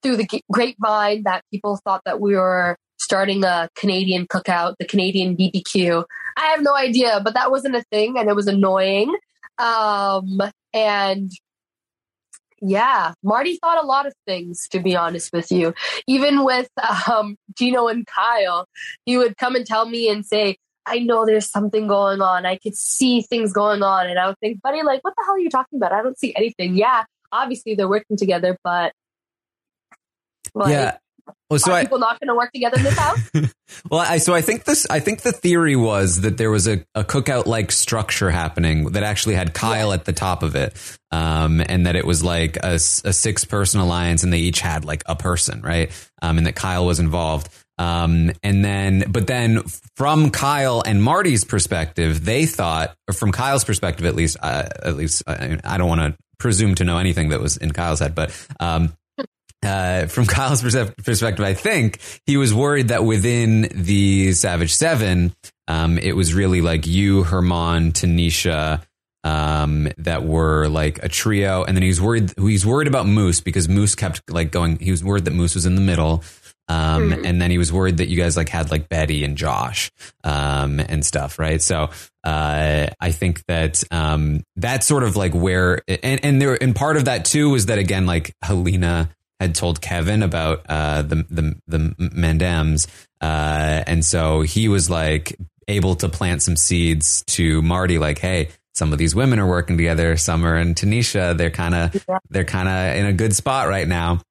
[0.02, 5.38] through the grapevine that people thought that we were starting a Canadian cookout, the Canadian
[5.38, 6.06] BBQ.
[6.38, 9.14] I have no idea, but that wasn't a thing and it was annoying.
[9.60, 10.40] Um
[10.74, 11.32] and
[12.62, 15.74] yeah, Marty thought a lot of things to be honest with you.
[16.08, 16.70] Even with
[17.10, 18.68] um Gino and Kyle,
[19.06, 22.46] he would come and tell me and say, I know there's something going on.
[22.46, 24.08] I could see things going on.
[24.08, 25.92] And I would think, buddy, like, what the hell are you talking about?
[25.92, 26.76] I don't see anything.
[26.76, 28.94] Yeah, obviously they're working together, but
[30.56, 30.98] like, yeah
[31.50, 33.30] well so are I people not going to work together in this house?
[33.90, 36.84] Well, I so I think this I think the theory was that there was a,
[36.96, 40.76] a cookout like structure happening that actually had Kyle at the top of it,
[41.12, 45.04] um, and that it was like a, six person alliance, and they each had like
[45.06, 45.92] a person, right?
[46.22, 47.50] Um, and that Kyle was involved.
[47.78, 49.62] Um, and then, but then
[49.96, 54.98] from Kyle and Marty's perspective, they thought, or from Kyle's perspective at least, uh, at
[54.98, 58.16] least I, I don't want to presume to know anything that was in Kyle's head,
[58.16, 58.94] but um,
[59.64, 65.34] uh, from Kyle's perspective, I think he was worried that within the Savage Seven,
[65.68, 68.82] um, it was really like you, Herman, Tanisha,
[69.24, 72.32] um, that were like a trio, and then he was worried.
[72.40, 74.80] He's worried about Moose because Moose kept like going.
[74.80, 76.24] He was worried that Moose was in the middle.
[76.72, 77.26] Um, Hmm.
[77.26, 79.90] and then he was worried that you guys like had like Betty and Josh,
[80.24, 81.60] um, and stuff, right?
[81.60, 81.90] So,
[82.24, 86.96] uh, I think that, um, that's sort of like where, and, and there, and part
[86.96, 91.56] of that too was that again, like Helena had told Kevin about, uh, the, the,
[91.68, 92.88] the Mandams,
[93.22, 95.36] uh, and so he was like
[95.68, 99.78] able to plant some seeds to Marty, like, hey, some of these women are working
[99.78, 100.16] together.
[100.16, 104.22] Summer and Tanisha, they're kind of, they're kind of in a good spot right now.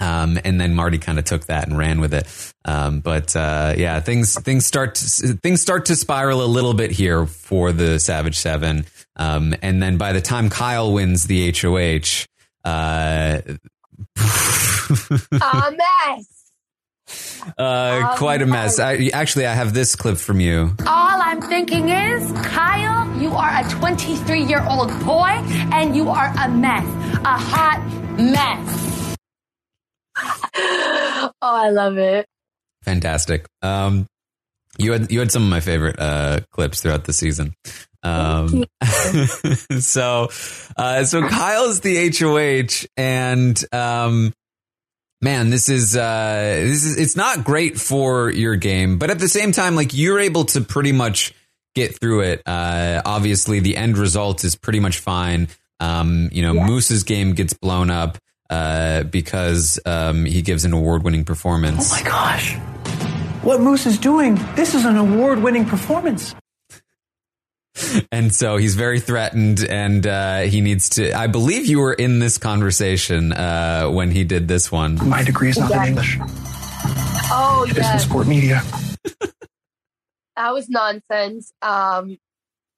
[0.00, 2.26] Um, and then Marty kind of took that and ran with it.
[2.64, 6.90] Um, but uh, yeah, things things start to, things start to spiral a little bit
[6.90, 8.86] here for the Savage Seven.
[9.14, 12.24] Um, and then by the time Kyle wins the HOH,
[12.68, 13.42] uh,
[14.18, 16.52] a mess.
[17.58, 18.78] uh, quite a mess.
[18.78, 20.74] I, actually, I have this clip from you.
[20.86, 25.30] All I'm thinking is, Kyle, you are a 23 year old boy
[25.72, 26.84] and you are a mess.
[27.24, 27.80] A hot
[28.18, 29.16] mess.
[30.16, 32.26] oh, I love it.
[32.84, 33.46] Fantastic.
[33.62, 34.06] Um,
[34.78, 37.54] you had you had some of my favorite uh, clips throughout the season.
[38.02, 38.64] Um,
[39.78, 40.28] so,
[40.76, 44.32] uh, so Kyle's the HOH, and um,
[45.20, 49.28] man, this is uh, this is it's not great for your game, but at the
[49.28, 51.34] same time, like you're able to pretty much
[51.74, 52.42] get through it.
[52.46, 55.48] Uh, obviously, the end result is pretty much fine.
[55.80, 58.18] Um, you know, Moose's game gets blown up
[58.50, 61.92] uh, because um, he gives an award-winning performance.
[61.92, 62.56] Oh my gosh.
[63.42, 66.34] What Moose is doing, this is an award winning performance.
[68.12, 72.18] and so he's very threatened and uh, he needs to i believe you were in
[72.18, 76.18] this conversation uh, when he did this one My degree is not in English,
[77.34, 78.62] Oh, it is in sport media.
[80.36, 81.52] That was nonsense.
[81.60, 82.16] Um,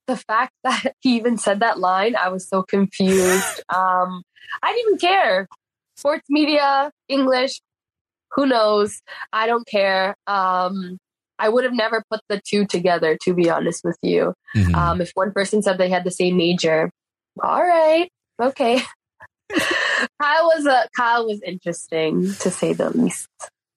[0.07, 3.63] the fact that he even said that line, I was so confused.
[3.69, 4.23] Um,
[4.63, 5.49] I didn't even care.
[5.97, 7.61] Sports media, English,
[8.35, 9.01] who knows?
[9.33, 10.15] I don't care.
[10.27, 10.99] Um,
[11.39, 14.35] I would have never put the two together, to be honest with you.
[14.57, 14.75] Mhm.
[14.75, 16.91] Um, if one person said they had the same major,
[17.43, 18.09] all right,
[18.41, 18.81] okay.
[20.21, 23.29] Kyle was a Kyle was interesting to say the least.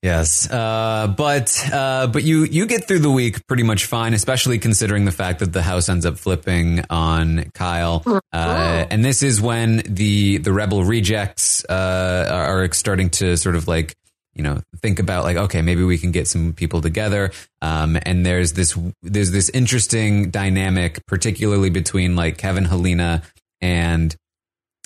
[0.04, 4.60] Yes, uh, but uh, but you you get through the week pretty much fine, especially
[4.60, 9.42] considering the fact that the house ends up flipping on Kyle, uh, and this is
[9.42, 13.96] when the the rebel rejects uh, are starting to sort of like
[14.38, 18.26] you know think about like okay maybe we can get some people together, um, and
[18.26, 23.24] there's this there's this interesting dynamic, particularly between like Kevin Helena
[23.60, 24.16] and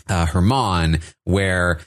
[0.09, 1.79] uh, Herman, where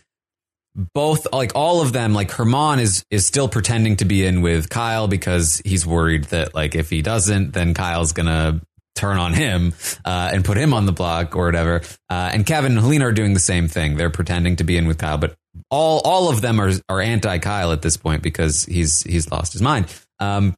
[0.93, 4.69] both like all of them like Herman is is still pretending to be in with
[4.69, 8.61] Kyle because he's worried that like if he doesn't then Kyle's gonna
[8.95, 9.73] turn on him
[10.05, 11.83] uh, and put him on the block or whatever.
[12.09, 13.97] Uh, and Kevin and Helena are doing the same thing.
[13.97, 15.35] They're pretending to be in with Kyle but
[15.71, 19.53] all all of them are are anti Kyle at this point because he's he's lost
[19.53, 19.87] his mind.
[20.19, 20.55] Um,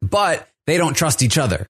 [0.00, 1.66] but they don't trust each other.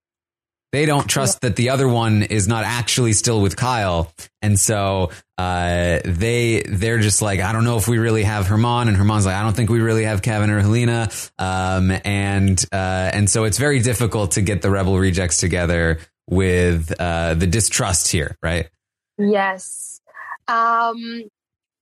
[0.71, 5.11] They don't trust that the other one is not actually still with Kyle, and so
[5.38, 9.25] uh, they they're just like, I don't know if we really have Herman, and Herman's
[9.25, 13.44] like, I don't think we really have Kevin or Helena, um, and uh, and so
[13.44, 18.68] it's very difficult to get the Rebel rejects together with uh, the distrust here, right?
[19.16, 20.03] Yes.
[20.49, 21.31] Um,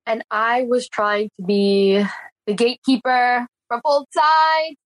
[0.06, 2.04] and I was trying to be
[2.46, 4.76] the gatekeeper from both sides.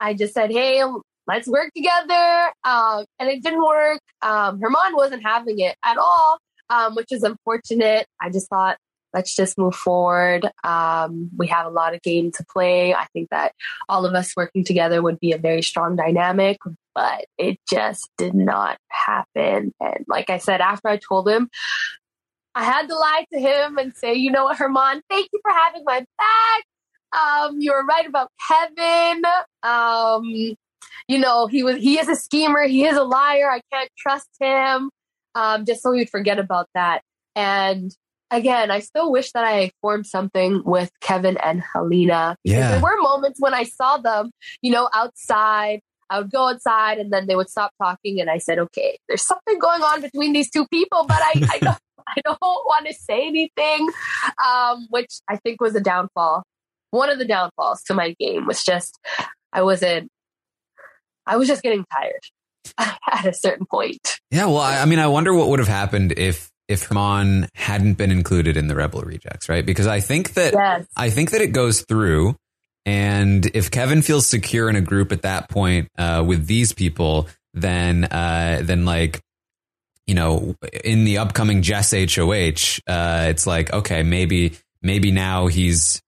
[0.00, 0.82] I just said, hey,
[1.26, 2.52] let's work together.
[2.64, 4.00] Um, and it didn't work.
[4.22, 8.06] Um, Herman wasn't having it at all, um, which is unfortunate.
[8.20, 8.76] I just thought,
[9.14, 10.50] let's just move forward.
[10.64, 12.92] Um, we have a lot of game to play.
[12.94, 13.52] I think that
[13.88, 16.58] all of us working together would be a very strong dynamic,
[16.94, 19.72] but it just did not happen.
[19.80, 21.48] And like I said, after I told him,
[22.54, 25.50] I had to lie to him and say, you know what, Herman, thank you for
[25.50, 26.64] having my back.
[27.12, 29.22] Um, you were right about Kevin.
[29.62, 30.56] Um,
[31.08, 33.50] you know, he was he is a schemer, he is a liar.
[33.50, 34.90] I can't trust him.
[35.34, 37.02] Um, just so we'd forget about that.
[37.34, 37.94] And
[38.30, 42.36] again, I still wish that I formed something with Kevin and Helena.
[42.44, 42.72] Yeah.
[42.72, 44.30] there were moments when I saw them,
[44.62, 45.80] you know, outside.
[46.10, 49.26] I would go outside and then they would stop talking and I said, okay, there's
[49.26, 52.94] something going on between these two people, but I, I don't I don't want to
[52.94, 53.88] say anything.
[54.44, 56.42] Um, which I think was a downfall.
[56.90, 58.98] One of the downfalls to my game was just
[59.52, 60.08] I wasn't
[61.26, 62.20] I was just getting tired
[63.10, 64.20] at a certain point.
[64.30, 67.94] Yeah, well, I, I mean, I wonder what would have happened if if Herman hadn't
[67.94, 69.64] been included in the Rebel Rejects, right?
[69.64, 70.86] Because I think that Yes.
[70.96, 72.36] I think that it goes through,
[72.86, 77.28] and if Kevin feels secure in a group at that point uh, with these people,
[77.52, 79.20] then uh, then like
[80.06, 86.02] you know, in the upcoming Jess HOH, uh, it's like okay, maybe maybe now he's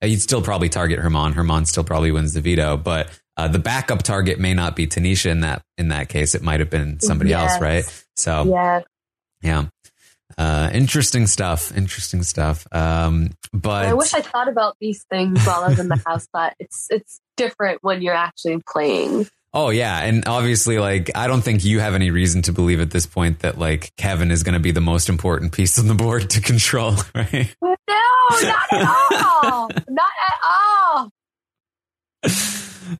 [0.00, 1.32] he'd still probably target Herman.
[1.32, 5.30] Herman still probably wins the veto, but uh, the backup target may not be Tanisha
[5.30, 6.34] in that in that case.
[6.34, 7.84] It might have been somebody else, right?
[8.16, 8.80] So Yeah.
[9.42, 9.64] yeah.
[10.36, 11.76] Uh, interesting stuff.
[11.76, 12.66] Interesting stuff.
[12.72, 16.28] Um, but I wish I thought about these things while I was in the house,
[16.32, 19.28] but it's it's different when you're actually playing.
[19.54, 22.90] Oh yeah, and obviously, like I don't think you have any reason to believe at
[22.90, 25.94] this point that like Kevin is going to be the most important piece on the
[25.94, 27.54] board to control, right?
[27.62, 27.74] No,
[28.42, 29.68] not at all.
[29.88, 31.10] not at all.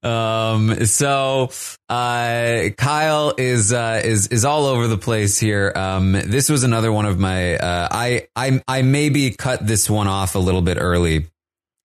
[0.02, 1.50] Um, so
[1.88, 5.72] uh, Kyle is uh, is is all over the place here.
[5.74, 7.56] Um, this was another one of my.
[7.56, 11.26] Uh, I I I maybe cut this one off a little bit early.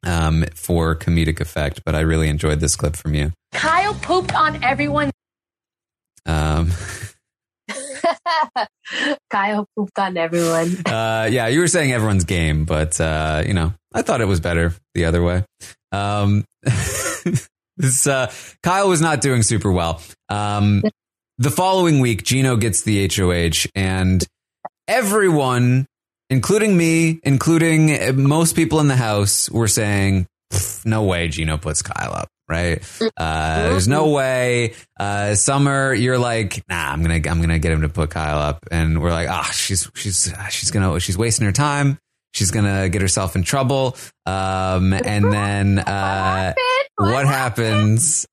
[0.06, 3.34] Um, for comedic effect, but I really enjoyed this clip from you.
[3.52, 5.12] Kyle pooped on everyone.
[6.26, 6.72] Um,
[9.30, 10.76] Kyle pooped on everyone.
[10.86, 14.40] uh, yeah, you were saying everyone's game, but uh, you know, I thought it was
[14.40, 15.44] better the other way.
[15.92, 16.46] Um,
[17.78, 18.32] this uh,
[18.64, 20.02] Kyle was not doing super well.
[20.30, 20.84] Um,
[21.38, 24.26] the following week, Gino gets the HOH, and
[24.88, 25.86] everyone,
[26.30, 30.28] including me, including most people in the house, were saying,
[30.86, 32.84] "No way, Gino puts Kyle up." Right?
[33.16, 34.74] Uh, there's no way.
[35.00, 38.66] Uh, Summer, you're like, nah, I'm gonna, I'm gonna get him to put Kyle up,
[38.72, 42.00] and we're like, ah, she's, she's, she's gonna, she's wasting her time.
[42.34, 43.96] She's gonna get herself in trouble.
[44.26, 46.56] Um, and then, uh,
[46.98, 48.26] what happens?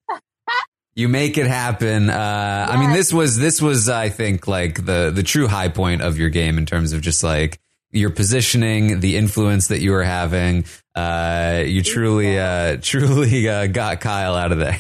[0.94, 2.08] You make it happen.
[2.08, 6.00] Uh, I mean, this was, this was, I think, like the, the true high point
[6.00, 7.58] of your game in terms of just like
[7.96, 10.64] your positioning, the influence that you were having.
[10.94, 14.78] Uh, you truly, uh, truly, uh, got Kyle out of there.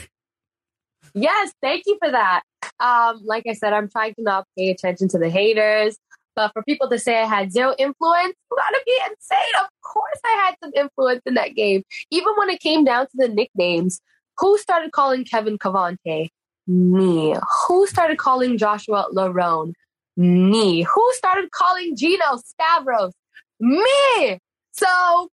[1.14, 2.42] Yes, thank you for that.
[2.78, 5.96] Um, like I said, I'm trying to not pay attention to the haters.
[6.34, 9.54] But for people to say I had zero influence, gotta be insane.
[9.58, 11.82] Of course I had some influence in that game.
[12.10, 14.00] Even when it came down to the nicknames,
[14.38, 16.28] Who started calling Kevin Cavante?
[16.66, 17.34] Me.
[17.66, 19.72] Who started calling Joshua Larone?
[20.16, 20.82] Me.
[20.82, 23.12] Who started calling Gino Stavros?
[23.60, 24.38] Me.
[24.72, 25.28] So,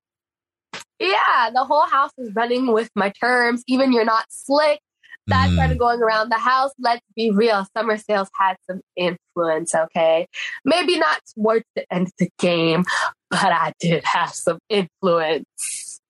[1.00, 3.64] yeah, the whole house is running with my terms.
[3.68, 4.80] Even you're not slick.
[5.28, 5.54] That Mm.
[5.54, 6.72] started going around the house.
[6.80, 7.66] Let's be real.
[7.78, 10.28] Summer sales had some influence, okay?
[10.66, 12.84] Maybe not towards the end of the game,
[13.30, 16.02] but I did have some influence.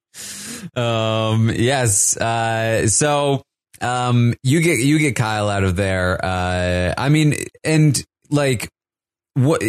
[0.76, 2.18] Um, yes.
[2.18, 3.44] Uh, so,
[3.82, 6.24] um, you get, you get Kyle out of there.
[6.24, 8.04] Uh, I mean, and
[8.34, 8.70] like,
[9.36, 9.64] what,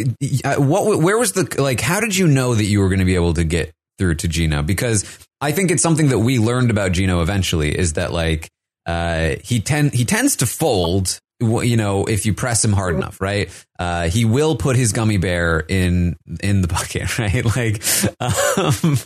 [0.45, 3.05] uh, what, where was the, like, how did you know that you were going to
[3.05, 4.62] be able to get through to Gino?
[4.62, 5.05] Because
[5.41, 8.49] I think it's something that we learned about Gino eventually is that like,
[8.87, 13.21] uh, he tend, he tends to fold, you know, if you press him hard enough,
[13.21, 13.51] right?
[13.79, 17.45] Uh, he will put his gummy bear in, in the bucket, right?
[17.45, 17.83] Like,
[18.21, 18.99] um,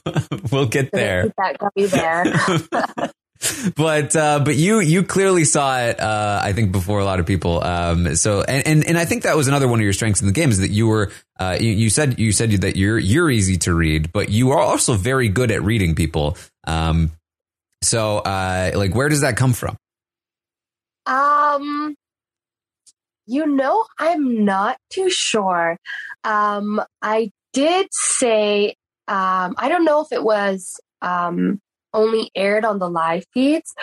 [0.50, 3.12] we'll get there that gummy there.
[3.76, 6.00] but uh, but you you clearly saw it.
[6.00, 7.62] Uh, I think before a lot of people.
[7.62, 10.26] Um, so and, and and I think that was another one of your strengths in
[10.26, 13.30] the game is that you were uh, you, you said you said that you're you're
[13.30, 16.36] easy to read, but you are also very good at reading people.
[16.66, 17.12] Um,
[17.82, 19.76] so uh, like where does that come from?
[21.06, 21.94] Um,
[23.26, 25.78] you know, I'm not too sure.
[26.24, 28.74] Um, I did say,
[29.06, 31.60] um, I don't know if it was um,
[31.98, 33.74] only aired on the live feeds,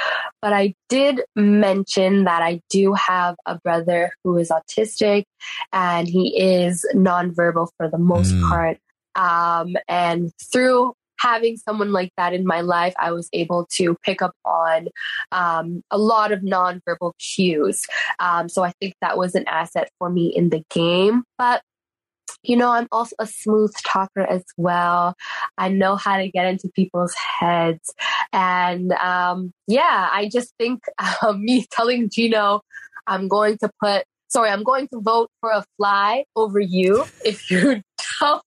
[0.42, 5.26] but I did mention that I do have a brother who is autistic
[5.74, 8.50] and he is nonverbal for the most Mm.
[8.50, 8.78] part.
[9.16, 14.22] Um, and through having someone like that in my life, I was able to pick
[14.22, 14.90] up on
[15.32, 17.86] um, a lot of nonverbal cues.
[18.20, 21.24] Um, so I think that was an asset for me in the game.
[21.38, 21.62] But
[22.44, 25.16] you know, I'm also a smooth talker as well.
[25.58, 27.94] I know how to get into people's heads.
[28.32, 30.84] And um, yeah, I just think
[31.24, 32.62] um, me telling Gino,
[33.08, 37.50] I'm going to put, sorry, I'm going to vote for a fly over you if
[37.50, 37.60] you
[38.20, 38.44] don't,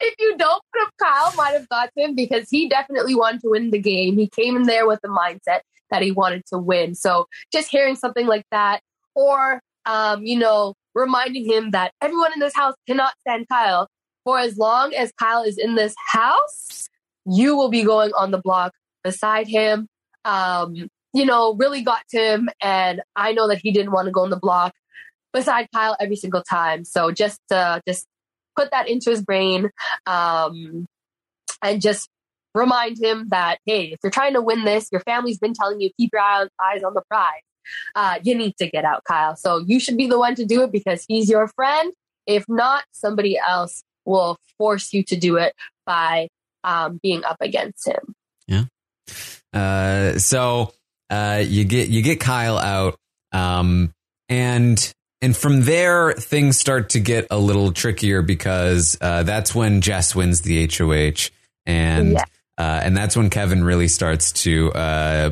[0.00, 3.50] if you don't put up Kyle might have got him because he definitely wanted to
[3.50, 4.18] win the game.
[4.18, 5.60] He came in there with the mindset
[5.90, 6.94] that he wanted to win.
[6.94, 8.80] So just hearing something like that,
[9.14, 13.88] or um, you know, reminding him that everyone in this house cannot stand Kyle.
[14.24, 16.88] For as long as Kyle is in this house,
[17.26, 18.72] you will be going on the block
[19.02, 19.86] beside him.
[20.24, 24.12] Um, you know, really got to him, and I know that he didn't want to
[24.12, 24.72] go on the block
[25.32, 26.84] beside Kyle every single time.
[26.84, 28.06] So just uh, just
[28.56, 29.70] put that into his brain,
[30.06, 30.86] um,
[31.62, 32.08] and just
[32.54, 35.90] remind him that hey, if you're trying to win this, your family's been telling you
[35.98, 37.42] keep your eyes on the prize.
[37.94, 39.36] Uh, you need to get out, Kyle.
[39.36, 41.92] So you should be the one to do it because he's your friend.
[42.26, 45.54] If not, somebody else will force you to do it
[45.86, 46.28] by
[46.62, 48.14] um, being up against him.
[48.46, 48.64] Yeah.
[49.52, 50.72] Uh, so
[51.10, 52.98] uh, you get you get Kyle out,
[53.32, 53.92] um,
[54.28, 59.80] and and from there things start to get a little trickier because uh, that's when
[59.80, 61.30] Jess wins the HOH,
[61.66, 62.24] and Yeah.
[62.58, 65.30] Uh, and that's when Kevin really starts to uh,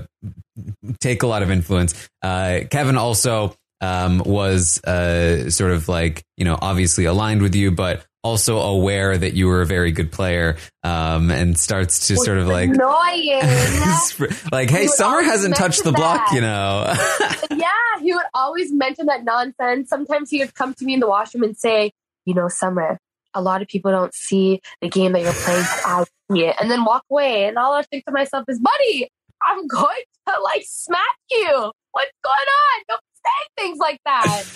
[1.00, 2.08] take a lot of influence.
[2.22, 7.70] Uh, Kevin also um, was uh, sort of like you know obviously aligned with you,
[7.70, 12.38] but also aware that you were a very good player, um, and starts to sort
[12.38, 13.40] of like annoying.
[14.52, 16.94] like, hey, He Summer hasn't touched the mention block, you know.
[17.50, 17.68] yeah,
[18.00, 19.88] he would always mention that nonsense.
[19.88, 21.92] Sometimes he would come to me in the washroom and say,
[22.24, 22.98] "You know, Summer,
[23.34, 26.70] a lot of people don't see the game that you're playing, I see it," and
[26.70, 27.46] then walk away.
[27.46, 29.08] And all I think to myself is, "Buddy,
[29.46, 31.72] I'm going to like smack you.
[31.92, 32.82] What's going on?
[32.88, 34.44] Don't say things like that."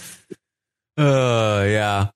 [0.98, 2.06] Uh, yeah.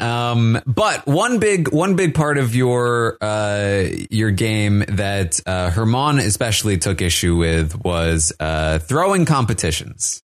[0.00, 6.18] Um, but one big, one big part of your, uh, your game that, uh, Herman
[6.18, 10.22] especially took issue with was, uh, throwing competitions.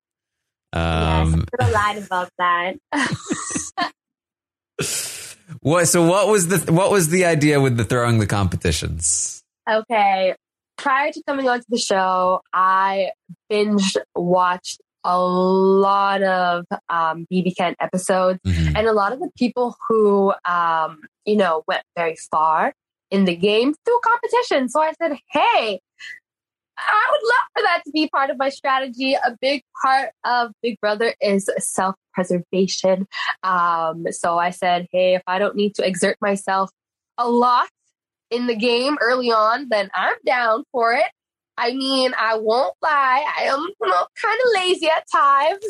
[0.74, 2.76] Um, Could have lied about that.
[5.64, 9.42] what, so what was the, what was the idea with the throwing the competitions?
[9.70, 10.36] Okay.
[10.78, 13.12] Prior to coming onto the show, I
[13.50, 18.76] binge watched a lot of um, BB Can episodes, Mm-hmm.
[18.78, 22.74] and a lot of the people who, um, you know, went very far
[23.12, 24.70] in the game through competition.
[24.70, 25.80] So I said, hey,
[26.78, 29.14] I would love for that to be part of my strategy.
[29.14, 33.08] A big part of Big Brother is self preservation.
[33.44, 36.70] Um, so I said, hey, if I don't need to exert myself
[37.18, 37.70] a lot
[38.32, 41.06] in the game early on, then I'm down for it.
[41.58, 45.66] I mean, I won't lie, I am you know, kind of lazy at times.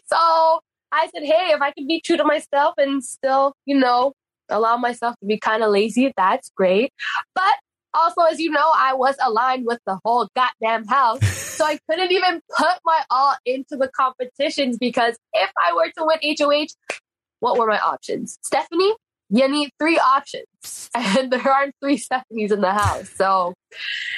[0.07, 4.14] so I said, hey, if I can be true to myself and still, you know,
[4.48, 6.92] allow myself to be kind of lazy, that's great.
[7.34, 7.55] But
[7.95, 11.26] Also, as you know, I was aligned with the whole goddamn house.
[11.57, 16.05] so I couldn't even put my all into the competitions because if I were to
[16.05, 16.99] win HOH,
[17.40, 18.38] what were my options?
[18.43, 18.95] Stephanie,
[19.28, 20.47] you need three options.
[20.95, 23.09] And there aren't three Stephanies in the house.
[23.16, 23.55] So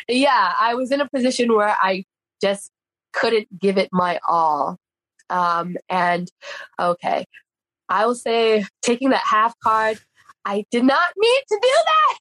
[0.09, 2.05] yeah, I was in a position where I
[2.43, 2.71] just
[3.13, 4.77] couldn't give it my all.
[5.31, 6.29] Um, and
[6.79, 7.25] okay,
[7.89, 9.99] I will say taking that half card,
[10.45, 12.19] I did not mean to do that.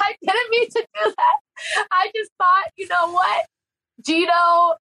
[0.00, 1.86] I didn't mean to do that.
[1.90, 3.46] I just thought, you know what?
[4.04, 4.74] Gino,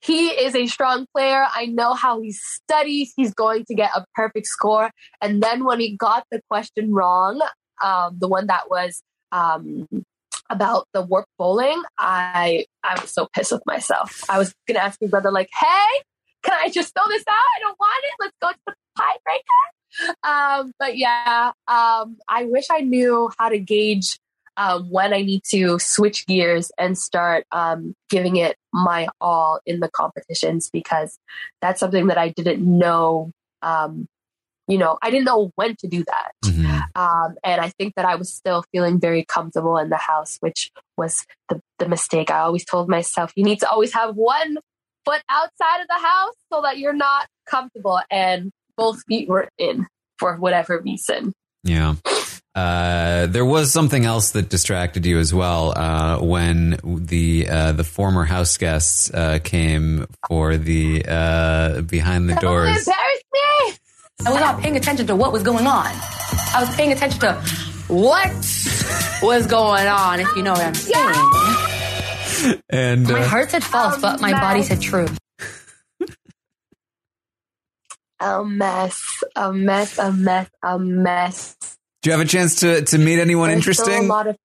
[0.00, 1.46] he is a strong player.
[1.54, 3.12] I know how he studies.
[3.16, 4.90] He's going to get a perfect score.
[5.20, 7.40] And then when he got the question wrong,
[7.82, 9.02] um, the one that was
[9.32, 9.88] um,
[10.50, 14.24] about the warp bowling, I I was so pissed with myself.
[14.28, 16.02] I was gonna ask my brother, like, "Hey,
[16.42, 17.34] can I just throw this out?
[17.34, 18.12] I don't want it.
[18.20, 19.64] Let's go to the tiebreaker."
[20.22, 24.18] Um, but yeah, um, I wish I knew how to gauge
[24.56, 29.80] um, when I need to switch gears and start um, giving it my all in
[29.80, 31.18] the competitions because
[31.60, 33.30] that's something that I didn't know.
[33.62, 34.06] Um,
[34.66, 36.32] you know, I didn't know when to do that.
[36.44, 36.80] Mm-hmm.
[36.94, 40.70] Um, and I think that I was still feeling very comfortable in the house, which
[40.96, 42.30] was the, the mistake.
[42.30, 44.56] I always told myself, you need to always have one
[45.04, 48.00] foot outside of the house so that you're not comfortable.
[48.10, 49.86] And both feet were in
[50.18, 51.34] for whatever reason.
[51.62, 51.96] Yeah.
[52.54, 57.82] Uh, there was something else that distracted you as well uh, when the uh, the
[57.82, 62.86] former house guests uh, came for the uh, behind the doors.
[62.86, 63.74] Embarrass me!
[64.26, 65.90] I was not paying attention to what was going on.
[66.54, 67.34] I was paying attention to
[67.88, 68.32] what
[69.20, 72.54] was going on, if you know what I'm saying.
[72.70, 75.08] And my uh, heart said false, but my body said true.
[78.20, 81.56] A mess, a mess, a mess, a mess.
[82.04, 84.04] Do you have a chance to to meet anyone There's interesting?
[84.04, 84.36] a lot of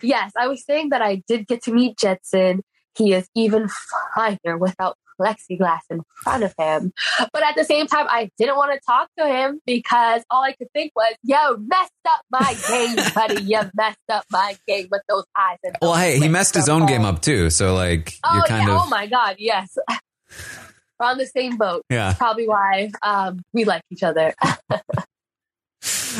[0.00, 0.30] yes.
[0.38, 2.62] I was saying that I did get to meet Jetson.
[2.96, 3.68] He is even
[4.14, 6.92] finer without plexiglass in front of him.
[7.32, 10.52] But at the same time, I didn't want to talk to him because all I
[10.52, 13.42] could think was, "Yo, messed up my game, buddy.
[13.42, 16.86] You messed up my game with those eyes." And well, hey, he messed his own
[16.86, 17.50] game up too.
[17.50, 18.76] So like, Oh you're kind yeah!
[18.76, 19.34] of Oh my god!
[19.40, 19.76] Yes,
[21.00, 21.82] we're on the same boat.
[21.90, 22.14] Yeah.
[22.16, 24.34] probably why um, we like each other.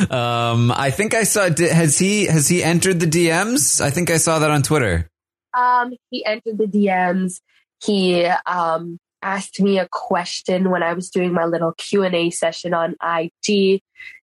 [0.09, 1.49] Um, I think I saw.
[1.49, 3.81] Has he has he entered the DMs?
[3.81, 5.09] I think I saw that on Twitter.
[5.53, 7.41] Um, he entered the DMs.
[7.83, 12.29] He um, asked me a question when I was doing my little Q and A
[12.29, 13.81] session on IG.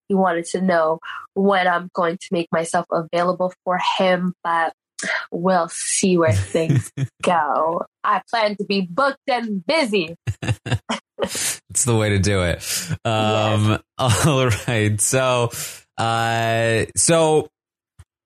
[0.07, 0.99] He wanted to know
[1.33, 4.73] when I'm going to make myself available for him, but
[5.31, 6.91] we'll see where things
[7.23, 7.85] go.
[8.03, 10.15] I plan to be booked and busy.
[11.85, 12.63] The way to do it.
[13.05, 14.99] Um, all right.
[14.99, 15.51] So,
[15.97, 17.49] uh, so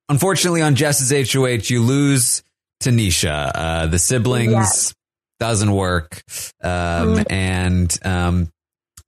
[0.08, 2.42] unfortunately on Jess's HOH, you lose
[2.82, 3.52] Tanisha.
[3.54, 4.94] Uh, the siblings Yes.
[5.40, 6.24] doesn't work.
[6.64, 8.52] Um, and, um,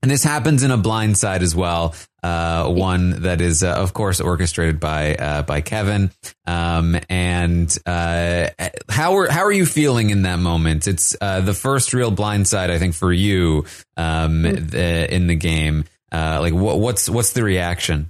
[0.01, 1.93] and this happens in a blind side as well.
[2.23, 6.11] Uh, one that is, uh, of course, orchestrated by uh, by Kevin.
[6.45, 8.49] Um, and uh,
[8.89, 10.87] how are how are you feeling in that moment?
[10.87, 13.65] It's uh, the first real blind side, I think, for you
[13.97, 15.85] um, the, in the game.
[16.11, 18.09] Uh, like, what, what's what's the reaction?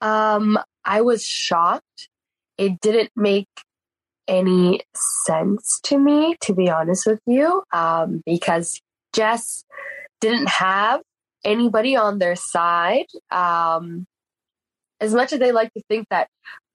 [0.00, 2.08] Um, I was shocked.
[2.58, 3.48] It didn't make
[4.28, 4.80] any
[5.26, 8.80] sense to me, to be honest with you, um, because
[9.14, 9.63] Jess
[10.24, 11.02] didn't have
[11.44, 13.06] anybody on their side.
[13.30, 14.06] Um,
[15.00, 16.28] as much as they like to think that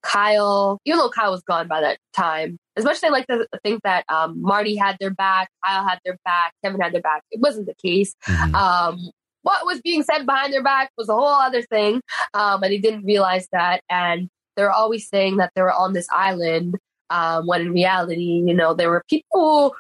[0.04, 3.48] Kyle, even though Kyle was gone by that time, as much as they like to
[3.64, 7.24] think that um, Marty had their back, Kyle had their back, Kevin had their back,
[7.32, 8.14] it wasn't the case.
[8.54, 9.10] Um,
[9.42, 12.02] what was being said behind their back was a whole other thing,
[12.36, 13.82] um, and they didn't realize that.
[13.90, 16.76] And they're always saying that they were on this island,
[17.10, 19.76] um, when in reality, you know, there were people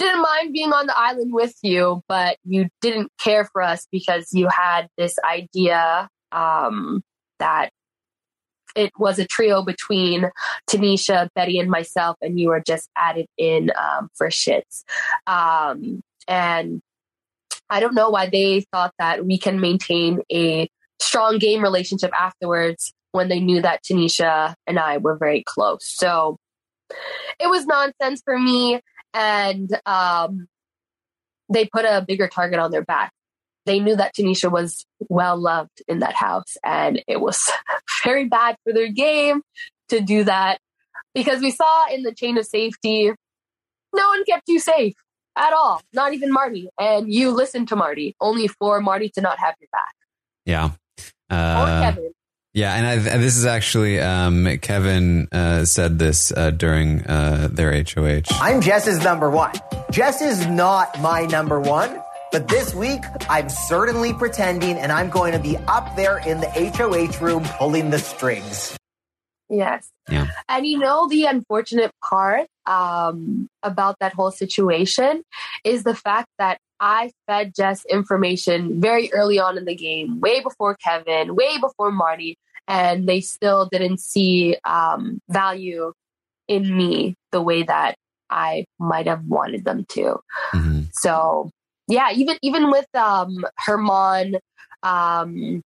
[0.00, 4.32] didn't mind being on the island with you, but you didn't care for us because
[4.32, 7.02] you had this idea um,
[7.38, 7.70] that
[8.74, 10.30] it was a trio between
[10.68, 14.84] Tanisha, Betty, and myself, and you were just added in um, for shits.
[15.26, 16.80] Um, and
[17.68, 20.68] I don't know why they thought that we can maintain a
[21.00, 25.84] strong game relationship afterwards when they knew that Tanisha and I were very close.
[25.84, 26.38] So
[27.38, 28.80] it was nonsense for me.
[29.12, 30.46] And um,
[31.52, 33.12] they put a bigger target on their back.
[33.66, 37.50] They knew that Tanisha was well loved in that house, and it was
[38.04, 39.42] very bad for their game
[39.88, 40.60] to do that
[41.14, 43.12] because we saw in the chain of safety,
[43.94, 44.94] no one kept you safe
[45.36, 46.68] at all, not even Marty.
[46.78, 49.94] And you listened to Marty, only for Marty to not have your back.
[50.44, 50.70] Yeah.
[51.30, 52.12] Or Uh, Kevin.
[52.60, 57.72] Yeah, and I, this is actually um, Kevin uh, said this uh, during uh, their
[57.72, 58.24] HOH.
[58.32, 59.54] I'm Jess's number one.
[59.90, 62.02] Jess is not my number one,
[62.32, 63.00] but this week
[63.30, 67.88] I'm certainly pretending, and I'm going to be up there in the HOH room pulling
[67.88, 68.76] the strings.
[69.48, 69.90] Yes.
[70.10, 70.26] Yeah.
[70.46, 75.22] And you know, the unfortunate part um, about that whole situation
[75.64, 80.42] is the fact that I fed Jess information very early on in the game, way
[80.42, 82.36] before Kevin, way before Marty,
[82.70, 85.92] and they still didn't see um, value
[86.46, 87.96] in me the way that
[88.30, 90.20] I might have wanted them to.
[90.54, 90.82] Mm-hmm.
[90.92, 91.50] So,
[91.88, 94.36] yeah, even even with um, Herman
[94.84, 95.62] um,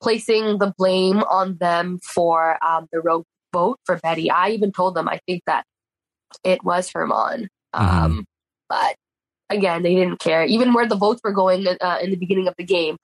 [0.00, 4.94] placing the blame on them for um, the rogue vote for Betty, I even told
[4.94, 5.64] them I think that
[6.42, 7.48] it was Herman.
[7.74, 8.20] Um, Mm-hmm.
[8.70, 8.96] But
[9.50, 10.44] again, they didn't care.
[10.44, 12.96] Even where the votes were going uh, in the beginning of the game,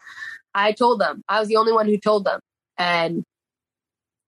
[0.55, 1.23] I told them.
[1.29, 2.41] I was the only one who told them.
[2.79, 3.25] And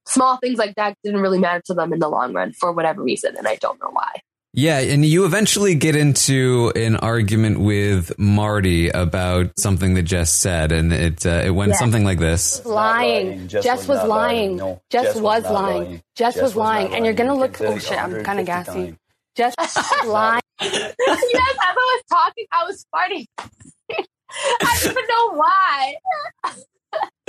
[0.06, 3.02] small things like that didn't really matter to them in the long run for whatever
[3.02, 3.36] reason.
[3.36, 4.10] And I don't know why.
[4.58, 10.72] Yeah, and you eventually get into an argument with Marty about something that Jess said,
[10.72, 11.76] and it uh, it went Yeah.
[11.78, 12.64] something like this.
[12.64, 13.48] lying.
[13.48, 14.56] Jess Jess was was not lying.
[14.56, 14.56] lying.
[14.56, 15.76] No, Jess Jess was was lying.
[15.84, 16.02] lying.
[16.14, 16.94] Jess Jess was was not lying.
[16.94, 17.60] And you're gonna You look.
[17.60, 17.98] Oh shit!
[18.02, 18.72] I'm kind 150 of gassy.
[18.86, 18.96] times.
[19.36, 20.40] Jess was lying.
[20.62, 23.26] yes, as I was talking, I was farting.
[23.38, 25.94] I don't even know why.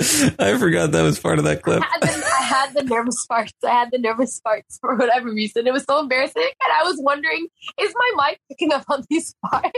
[0.38, 1.82] I forgot that was part of that clip.
[1.82, 3.50] I had, the, I had the nervous farts.
[3.64, 5.66] I had the nervous farts for whatever reason.
[5.66, 6.42] It was so embarrassing.
[6.42, 7.48] And I was wondering,
[7.80, 9.72] is my mic picking up on these farts?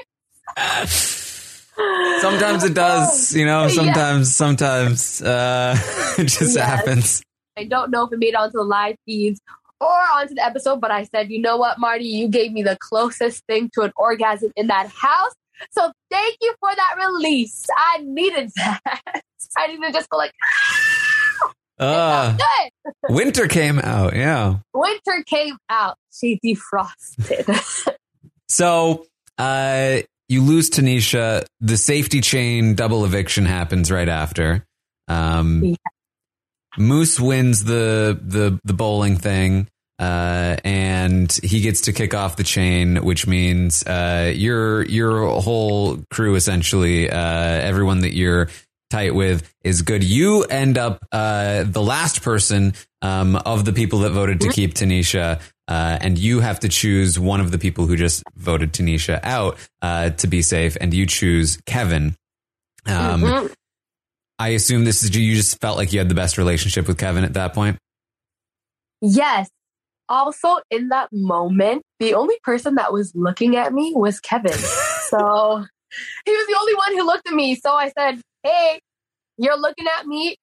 [2.20, 3.62] Sometimes it does, you know.
[3.62, 3.68] Yeah.
[3.68, 5.74] Sometimes, sometimes uh,
[6.18, 6.57] it just Yes.
[6.57, 7.22] happens.
[7.57, 9.41] I don't know if it made it onto the live feeds
[9.80, 12.76] or onto the episode, but I said, you know what, Marty, you gave me the
[12.80, 15.32] closest thing to an orgasm in that house.
[15.70, 17.64] So thank you for that release.
[17.76, 18.80] I needed that.
[19.56, 20.32] I needed to just go like,
[21.78, 22.92] Uh, good.
[23.14, 24.56] winter came out, yeah.
[24.74, 25.96] Winter came out.
[26.12, 27.94] She defrosted.
[28.48, 29.06] So
[29.38, 29.98] uh,
[30.28, 31.44] you lose Tanisha.
[31.61, 34.66] The safety chain double eviction happens right after.
[35.06, 35.76] Um,
[36.76, 39.68] Moose wins the the the bowling thing,
[40.01, 45.98] uh, and he gets to kick off the chain, which means uh, your your whole
[46.11, 48.48] crew essentially, uh, everyone that you're
[48.88, 50.03] tight with is good.
[50.03, 52.72] You end up uh, the last person
[53.03, 57.18] um, of the people that voted to keep Tanisha, uh, and you have to choose
[57.18, 61.07] one of the people who just voted Tanisha out uh, to be safe, and you
[61.07, 62.16] choose Kevin.
[62.86, 63.53] Um, Mhm.
[64.38, 67.24] I assume this is you just felt like you had the best relationship with Kevin
[67.24, 67.76] at that point.
[69.03, 69.51] Yes.
[70.11, 74.52] Also, in that moment, the only person that was looking at me was Kevin.
[74.52, 75.64] so
[76.26, 77.54] he was the only one who looked at me.
[77.54, 78.80] So I said, Hey,
[79.38, 80.36] you're looking at me.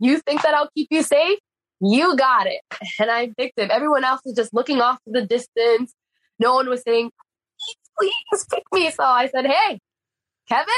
[0.00, 1.38] You think that I'll keep you safe?
[1.80, 2.60] You got it.
[2.98, 3.70] And I picked him.
[3.70, 5.94] Everyone else was just looking off to the distance.
[6.38, 7.10] No one was saying,
[7.98, 8.90] please, please pick me.
[8.90, 9.78] So I said, Hey,
[10.48, 10.74] Kevin,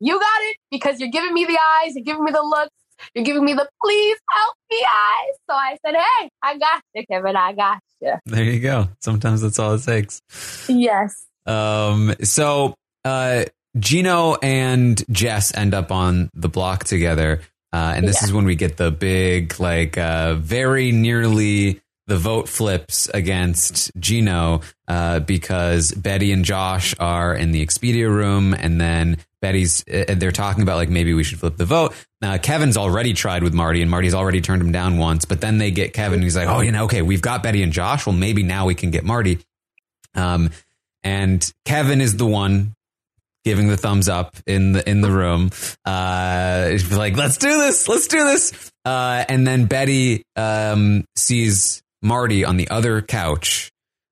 [0.00, 2.74] you got it because you're giving me the eyes, you're giving me the looks,
[3.14, 5.36] you're giving me the please help me eyes.
[5.48, 7.36] So I said, Hey, I got you, Kevin.
[7.36, 8.14] I got you.
[8.26, 8.88] There you go.
[9.00, 10.20] Sometimes that's all it takes.
[10.68, 11.26] Yes.
[11.46, 12.74] Um, so
[13.04, 13.44] uh,
[13.78, 17.40] Gino and Jess end up on the block together,
[17.72, 18.26] uh, and this Yeah.
[18.28, 24.62] is when we get the big, like, uh, very nearly the vote flips against Gino
[24.88, 30.32] uh, because Betty and Josh are in the Expedia room, and then Betty's uh, they're
[30.32, 31.94] talking about like maybe we should flip the vote.
[32.22, 35.26] Uh, Kevin's already tried with Marty, and Marty's already turned him down once.
[35.26, 37.62] But then they get Kevin, and he's like, "Oh, you know, okay, we've got Betty
[37.62, 38.06] and Josh.
[38.06, 39.38] Well, maybe now we can get Marty."
[40.14, 40.50] Um,
[41.04, 42.74] and Kevin is the one
[43.44, 45.50] giving the thumbs up in the in the room.
[45.84, 47.86] Uh, like, "Let's do this!
[47.86, 53.70] Let's do this!" Uh, and then Betty um, sees Marty on the other couch,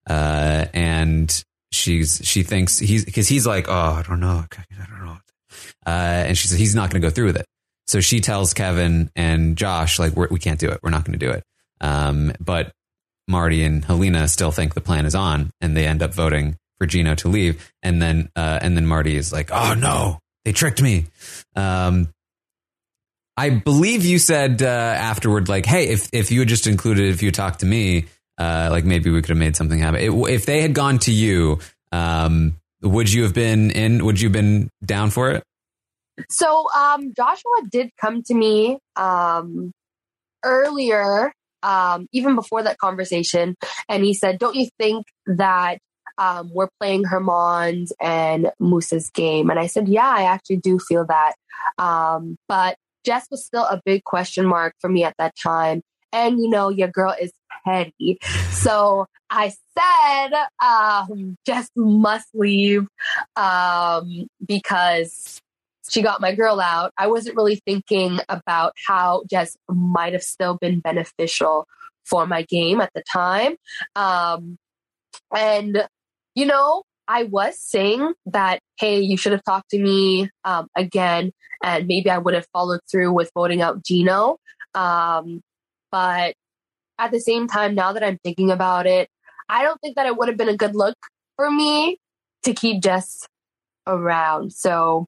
[0.09, 5.05] uh, and she's she thinks he's because he's like, "Oh, I don't know, I don't
[5.05, 5.19] know,"
[5.87, 5.91] uh,
[6.27, 7.47] and she says he's not going to go through with it.
[7.87, 10.81] So she tells Kevin and Josh, like, We're, we can't do it.
[10.83, 11.45] We're not going to do it.
[11.81, 12.73] Um, but
[13.29, 16.87] Marty and Helena still think the plan is on, and they end up voting for
[16.87, 17.73] Gino to leave.
[17.83, 21.07] And then, uh, and then Marty is like, "Oh no, they tricked me."
[21.55, 22.09] Um,
[23.37, 27.23] I believe you said uh, afterward, like, "Hey, if if you had just included, if
[27.23, 28.07] you talked to me,
[28.39, 31.13] uh, like maybe we could have made something happen." It, if they had gone to
[31.13, 31.59] you,
[31.93, 34.05] um, would you have been in?
[34.05, 35.43] Would you have been down for it?
[36.31, 39.73] So um, Joshua did come to me um,
[40.43, 41.31] earlier,
[41.63, 43.55] um, even before that conversation,
[43.87, 45.79] and he said, "Don't you think that
[46.17, 51.05] um, we're playing Herman's and Moose's game?" And I said, "Yeah, I actually do feel
[51.07, 51.35] that,
[51.79, 52.77] um, but."
[53.07, 55.83] Jess was still a big question mark for me at that time.
[56.13, 57.33] And you know, your girl is
[57.65, 58.19] petty.
[58.51, 60.33] So I said,
[60.63, 62.87] um, Jess must leave
[63.37, 65.41] um, because
[65.89, 66.93] she got my girl out.
[66.99, 71.67] I wasn't really thinking about how Jess might have still been beneficial
[72.05, 73.57] for my game at the time.
[73.95, 74.59] Um,
[75.35, 75.87] and,
[76.35, 81.33] you know, I was saying that, hey, you should have talked to me um, again,
[81.63, 84.39] and maybe I would have followed through with voting out Gino.
[84.75, 85.41] Um,
[85.91, 86.35] but
[86.99, 89.09] at the same time, now that I'm thinking about it,
[89.49, 90.97] I don't think that it would have been a good look
[91.37, 91.99] for me
[92.43, 93.27] to keep Jess
[93.87, 94.53] around.
[94.53, 95.07] So,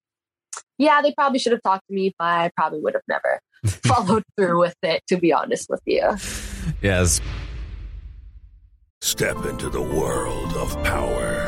[0.78, 3.40] yeah, they probably should have talked to me, but I probably would have never
[3.84, 6.16] followed through with it, to be honest with you.
[6.82, 7.20] Yes.
[9.00, 11.47] Step into the world of power,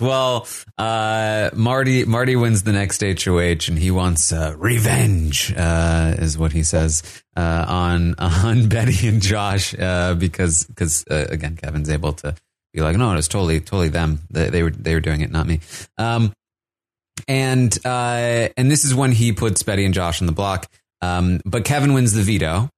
[0.00, 6.36] Well, uh, Marty Marty wins the next HOH, and he wants uh, revenge, uh, is
[6.36, 7.02] what he says
[7.36, 12.34] uh, on on Betty and Josh, uh, because because uh, again, Kevin's able to
[12.72, 14.20] be like, no, it was totally totally them.
[14.30, 15.60] They, they were they were doing it, not me.
[15.96, 16.32] Um,
[17.28, 20.70] and and this is when he puts Betty and Josh on the block.
[21.02, 22.68] Um, but Kevin wins the veto,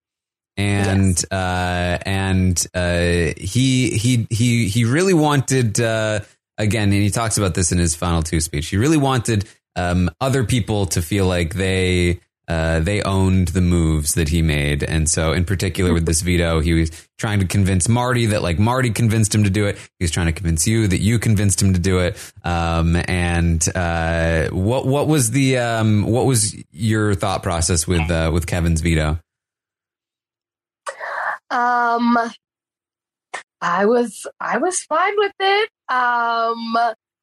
[0.58, 5.80] and and he he he he really wanted
[6.58, 8.68] again, and he talks about this in his final two speech.
[8.68, 14.14] He really wanted um, other people to feel like they uh, they owned the moves
[14.14, 17.88] that he made, and so in particular with this veto, he was trying to convince
[17.88, 19.76] Marty that like Marty convinced him to do it.
[19.98, 22.16] He was trying to convince you that you convinced him to do it.
[22.44, 28.30] Um, and uh, what what was the um, what was your thought process with uh,
[28.32, 29.18] with Kevin's veto?
[31.50, 32.18] Um,
[33.60, 35.68] I was I was fine with it.
[35.88, 36.76] Um,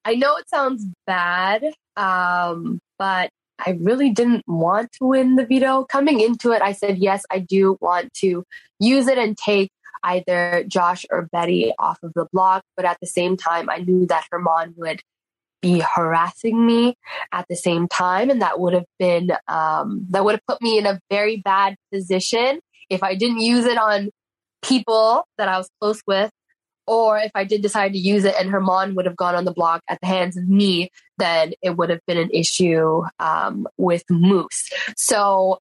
[0.06, 1.64] I know it sounds bad,
[1.96, 3.30] um, but
[3.60, 5.86] I really didn't want to win the veto.
[5.86, 8.44] Coming into it, I said yes, I do want to
[8.80, 9.70] use it and take
[10.04, 12.64] either Josh or Betty off of the block.
[12.76, 15.02] But at the same time, I knew that Herman would
[15.62, 16.96] be harassing me
[17.32, 20.78] at the same time, and that would have been um, that would have put me
[20.78, 22.60] in a very bad position
[22.90, 24.10] if I didn't use it on
[24.64, 26.32] people that I was close with,
[26.86, 29.54] or if I did decide to use it and Herman would have gone on the
[29.54, 34.04] block at the hands of me, then it would have been an issue um, with
[34.10, 34.70] Moose.
[34.98, 35.60] So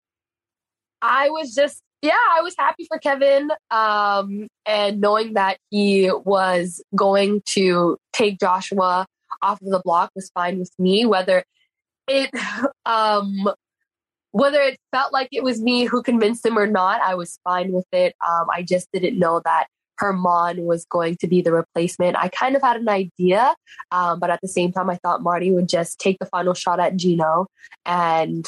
[1.01, 3.51] I was just, yeah, I was happy for Kevin.
[3.71, 9.07] Um, and knowing that he was going to take Joshua
[9.41, 11.45] off of the block was fine with me, whether
[12.09, 12.31] it,
[12.87, 13.49] um,
[14.33, 17.73] whether it felt like it was me who convinced him or not, I was fine
[17.73, 18.15] with it.
[18.27, 19.67] Um, I just didn't know that
[19.99, 22.17] Herman was going to be the replacement.
[22.17, 23.55] I kind of had an idea,
[23.93, 26.81] um, but at the same time, I thought Marty would just take the final shot
[26.81, 27.47] at Gino
[27.87, 28.47] and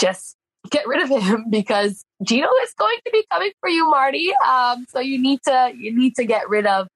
[0.00, 0.36] just
[0.70, 4.32] get rid of him because Gino is going to be coming for you, Marty.
[4.46, 6.88] Um, so you need to you need to get rid of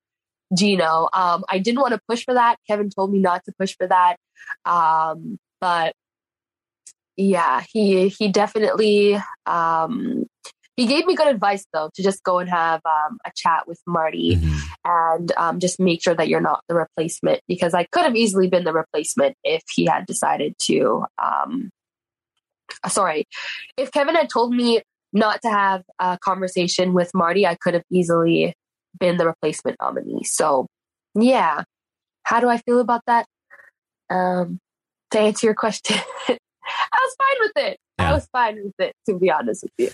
[0.56, 1.08] Gino.
[1.12, 2.56] Um, I didn't want to push for that.
[2.68, 4.16] Kevin told me not to push for that,
[4.64, 5.94] um, but
[7.20, 10.24] yeah, he he definitely um,
[10.76, 13.78] he gave me good advice though to just go and have um, a chat with
[13.86, 14.58] Marty mm-hmm.
[14.84, 18.48] and um, just make sure that you're not the replacement because I could have easily
[18.48, 21.04] been the replacement if he had decided to.
[21.22, 21.70] Um,
[22.88, 23.24] sorry,
[23.76, 24.80] if Kevin had told me
[25.12, 28.54] not to have a conversation with Marty, I could have easily
[28.98, 30.24] been the replacement nominee.
[30.24, 30.66] So
[31.14, 31.64] yeah,
[32.22, 33.26] how do I feel about that?
[34.08, 34.58] Um,
[35.10, 35.98] to answer your question.
[36.92, 37.78] I was fine with it.
[37.98, 38.10] Yeah.
[38.10, 39.90] I was fine with it, to be honest with you.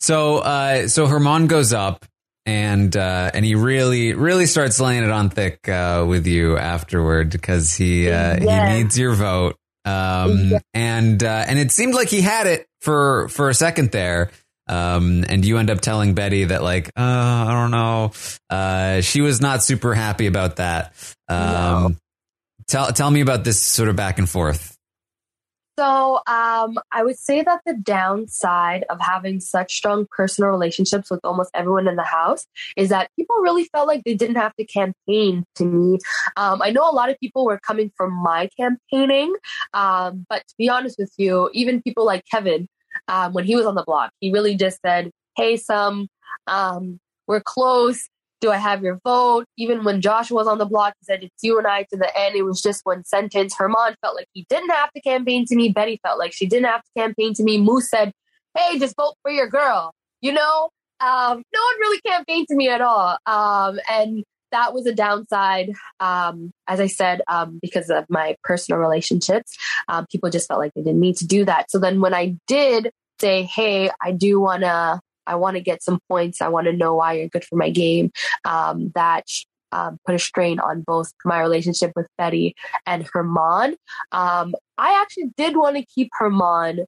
[0.00, 2.04] So, uh, so Herman goes up
[2.46, 7.30] and uh, and he really really starts laying it on thick uh, with you afterward
[7.30, 8.70] because he uh, Yes.
[8.72, 9.56] he needs your vote.
[9.84, 10.58] Um, Yeah.
[10.74, 14.30] and uh, and it seemed like he had it for for a second there.
[14.68, 18.12] Um, and you end up telling Betty that like, uh, I don't know.
[18.50, 20.92] Uh, she was not super happy about that.
[21.26, 21.96] Um,
[22.66, 24.76] tell tell me about this sort of back and forth.
[25.78, 31.20] So um, I would say that the downside of having such strong personal relationships with
[31.22, 34.64] almost everyone in the house is that people really felt like they didn't have to
[34.64, 35.98] campaign to me.
[36.36, 39.32] Um, I know a lot of people were coming from my campaigning,
[39.72, 42.66] um, but to be honest with you, even people like Kevin,
[43.06, 46.08] um, when he was on the block, he really just said, "Hey, some,
[46.48, 46.98] um,
[47.28, 48.08] we're close."
[48.40, 49.46] Do I have your vote?
[49.56, 52.10] Even when Josh was on the block, he said, It's you and I to the
[52.16, 52.36] end.
[52.36, 53.54] It was just one sentence.
[53.56, 55.70] Herman felt like he didn't have to campaign to me.
[55.70, 57.60] Betty felt like she didn't have to campaign to me.
[57.60, 58.12] Moose said,
[58.56, 59.92] Hey, just vote for your girl.
[60.20, 60.70] You know,
[61.00, 63.18] um, no one really campaigned to me at all.
[63.26, 65.72] Um, and that was a downside.
[66.00, 69.56] Um, as I said, um, because of my personal relationships,
[69.88, 71.70] um, people just felt like they didn't need to do that.
[71.70, 75.82] So then when I did say, Hey, I do want to I want to get
[75.82, 76.40] some points.
[76.40, 78.10] I want to know why you're good for my game.
[78.44, 79.26] Um, that
[79.72, 82.54] um, put a strain on both my relationship with Betty
[82.86, 83.76] and Herman.
[84.12, 86.86] Um, I actually did want to keep Herman,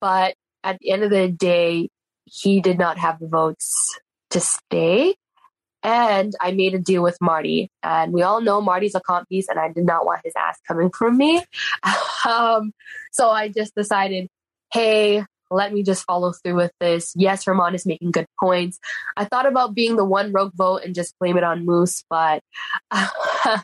[0.00, 0.34] but
[0.64, 1.88] at the end of the day,
[2.24, 3.98] he did not have the votes
[4.30, 5.14] to stay.
[5.82, 7.70] And I made a deal with Marty.
[7.84, 10.58] And we all know Marty's a comp piece, and I did not want his ass
[10.66, 11.44] coming from me.
[12.28, 12.72] um,
[13.12, 14.28] so I just decided,
[14.72, 17.12] hey, let me just follow through with this.
[17.16, 18.78] Yes, Herman is making good points.
[19.16, 22.42] I thought about being the one rogue vote and just blame it on Moose, but
[22.90, 23.62] I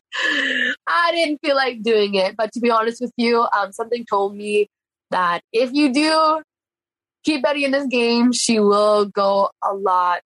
[1.13, 2.37] didn't feel like doing it.
[2.37, 4.69] But to be honest with you, um, something told me
[5.11, 6.43] that if you do
[7.25, 10.21] keep Betty in this game, she will go a lot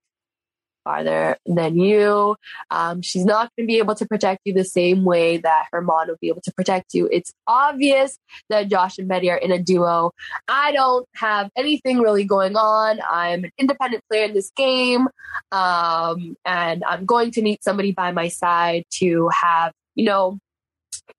[0.86, 2.36] farther than you.
[2.70, 6.06] Um, she's not going to be able to protect you the same way that Herman
[6.06, 7.08] will be able to protect you.
[7.10, 8.16] It's obvious
[8.50, 10.12] that Josh and Betty are in a duo.
[10.46, 13.00] I don't have anything really going on.
[13.10, 15.08] I'm an independent player in this game,
[15.50, 20.38] um, and I'm going to need somebody by my side to have, you know,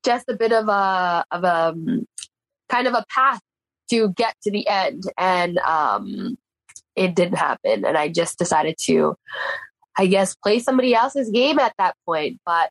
[0.05, 2.05] just a bit of a of a um,
[2.69, 3.41] kind of a path
[3.89, 5.03] to get to the end.
[5.17, 6.37] And um,
[6.95, 7.85] it didn't happen.
[7.85, 9.15] And I just decided to,
[9.97, 12.39] I guess, play somebody else's game at that point.
[12.45, 12.69] But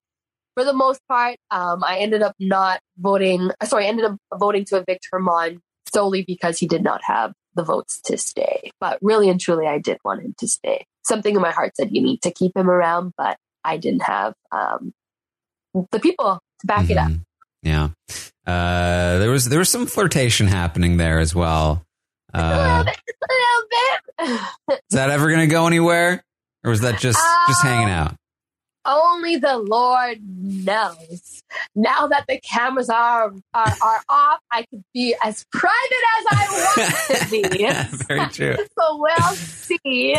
[0.54, 3.50] for the most part, um, I ended up not voting.
[3.64, 5.61] Sorry, I ended up voting to evict Herman
[5.92, 8.70] solely because he did not have the votes to stay.
[8.80, 10.86] But really and truly, I did want him to stay.
[11.04, 14.34] Something in my heart said you need to keep him around, but I didn't have
[14.52, 14.92] um,
[15.92, 17.12] the people to back it up.
[17.62, 17.88] Yeah.
[18.46, 21.86] Uh, there was there was some flirtation happening there as well.
[22.43, 23.68] Uh, a little
[24.68, 24.80] bit.
[24.91, 26.22] is that ever going to go anywhere,
[26.64, 27.18] or was that just
[27.49, 28.14] just hanging out?
[28.84, 31.43] Only the Lord knows.
[31.74, 36.47] Now that the cameras are are, are off, I could be as private as I
[36.51, 38.05] want to be.
[38.07, 38.57] Very true.
[38.78, 40.14] So we'll see.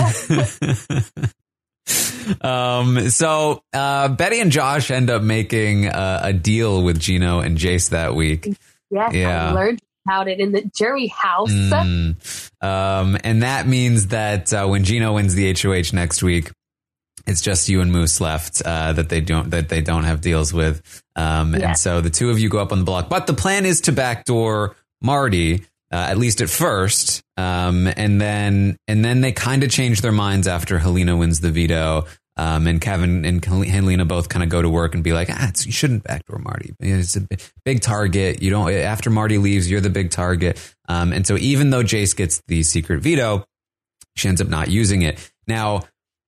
[2.41, 7.57] Um, so uh, Betty and Josh end up making uh, a deal with Gino and
[7.57, 8.47] Jace that week.
[8.89, 9.49] Yes, Yeah.
[9.49, 11.51] I learned about it in the jury house.
[11.51, 12.16] Mm.
[12.62, 16.49] Um, and that means that uh, when Gino wins the HOH next week,
[17.26, 20.53] it's just you and Moose left uh, that they don't that they don't have deals
[20.53, 21.03] with.
[21.16, 21.70] Um, Yeah.
[21.70, 23.10] And so the two of you go up on the block.
[23.10, 25.66] But the plan is to backdoor Marty.
[25.89, 30.12] Uh, at least at first, um, and then and then they kind of change their
[30.12, 32.05] minds after Helena wins the veto,
[32.38, 35.51] um, and Kevin and Helena both kind of go to work and be like, ah,
[35.63, 36.73] you shouldn't backdoor Marty.
[36.79, 37.27] It's a
[37.65, 38.41] big target.
[38.41, 40.59] You don't after Marty leaves, you're the big target.
[40.88, 43.45] Um, and so even though Jace gets the secret veto,
[44.15, 45.31] she ends up not using it.
[45.47, 45.83] Now,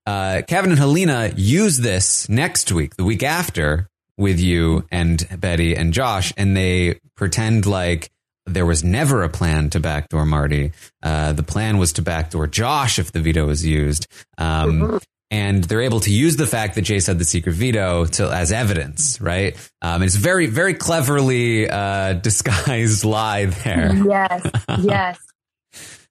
[0.05, 3.88] uh, Kevin and Helena use this next week, the week after,
[4.18, 8.12] with you and Betty and Josh, and they pretend like
[8.45, 10.72] there was never a plan to backdoor Marty.
[11.01, 14.07] Uh, the plan was to backdoor Josh if the veto was used.
[14.38, 14.99] Um,
[15.32, 18.52] And they're able to use the fact that Jace had the secret veto to as
[18.52, 19.56] evidence, right?
[19.82, 23.96] Um, it's very, very cleverly uh, disguised lie there.
[23.96, 25.20] yes, yes,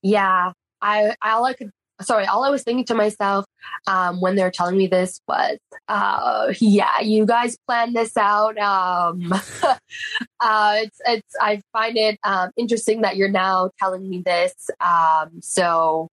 [0.03, 0.53] yeah.
[0.81, 3.45] I all I could sorry, all I was thinking to myself
[3.87, 5.59] um, when they were telling me this was,
[5.89, 8.59] uh, yeah, you guys planned this out.
[8.59, 9.33] Um,
[10.41, 14.71] uh, it's it's I find it um, interesting that you're now telling me this.
[14.81, 16.09] Um, so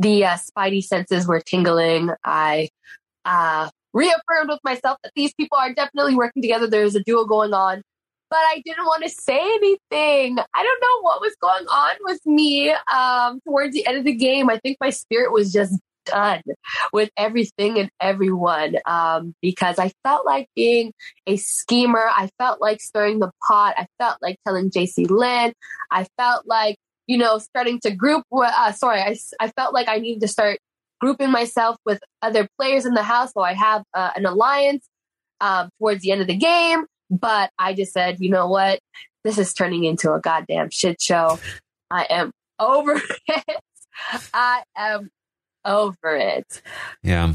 [0.00, 2.10] the uh, spidey senses were tingling.
[2.24, 2.68] I
[3.24, 6.66] uh, reaffirmed with myself that these people are definitely working together.
[6.66, 7.82] There's a duo going on
[8.30, 10.38] but I didn't want to say anything.
[10.54, 14.14] I don't know what was going on with me um, towards the end of the
[14.14, 14.48] game.
[14.48, 15.76] I think my spirit was just
[16.06, 16.40] done
[16.92, 20.92] with everything and everyone um, because I felt like being
[21.26, 22.08] a schemer.
[22.08, 23.74] I felt like stirring the pot.
[23.76, 25.52] I felt like telling Jacey-Lynne.
[25.90, 26.76] I felt like,
[27.10, 28.22] you know, starting to group.
[28.32, 30.60] Uh, sorry, I, I felt like I needed to start
[31.00, 34.86] grouping myself with other players in the house so I have uh, an alliance
[35.40, 36.84] um, towards the end of the game.
[37.10, 38.78] But I just said, you know what?
[39.24, 41.40] This is turning into a goddamn shit show.
[41.90, 42.30] I am
[42.60, 43.60] over it.
[44.32, 45.10] I am
[45.64, 46.62] over it.
[47.02, 47.34] Yeah.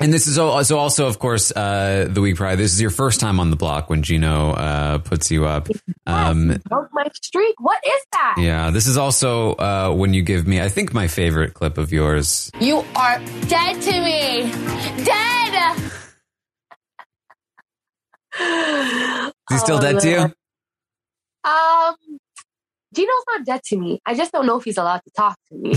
[0.00, 2.56] And this is also, also of course, uh, the week prior.
[2.56, 5.68] This is your first time on the block when Gino uh, puts you up.
[6.06, 7.54] Um, Broke my streak.
[7.60, 8.36] What is that?
[8.38, 11.92] yeah, this is also uh, when you give me, I think, my favorite clip of
[11.92, 12.50] yours.
[12.60, 14.50] You are dead to me.
[15.04, 15.76] Dead.
[18.40, 20.18] Is he still Oh, dead to you?
[21.44, 21.94] Um,
[22.94, 24.00] Gino's not dead to me.
[24.06, 25.74] I just don't know if he's allowed to talk to me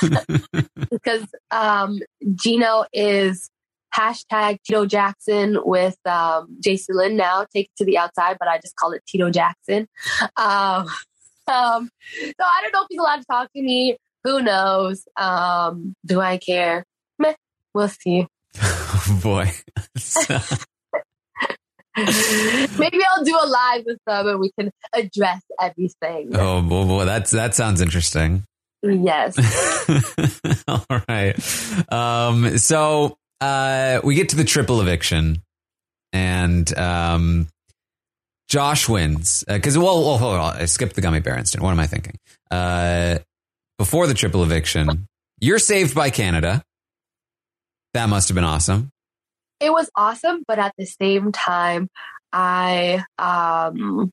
[0.90, 1.98] because um,
[2.34, 3.50] Gino is
[3.94, 7.46] hashtag Tito Jackson with um, Jacey-Lynne now.
[7.52, 9.88] Take it to the outside, but I just call it Tito Jackson.
[10.36, 10.86] Um,
[11.48, 13.96] um, so I don't know if he's allowed to talk to me.
[14.24, 15.06] Who knows?
[15.16, 16.84] Um, do I care?
[17.18, 17.34] Meh,
[17.74, 18.26] we'll see.
[18.60, 19.50] Oh, boy.
[22.78, 26.36] Maybe I'll do a live with them and we can address everything.
[26.36, 28.44] oh, boy, boy, that's that sounds interesting.
[28.82, 29.38] Yes.
[30.68, 31.34] All right.
[31.92, 35.42] Um, so uh, we get to the triple eviction,
[36.12, 37.48] and um,
[38.48, 41.62] Josh wins because well, well, hold on, I skipped the gummy bear instant.
[41.62, 42.16] What am I thinking?
[42.50, 43.18] Uh,
[43.78, 45.06] before the triple eviction,
[45.40, 46.62] you're saved by Canada.
[47.94, 48.90] That must have been awesome.
[49.60, 51.88] it was awesome, but at the same time,
[52.32, 54.10] I um,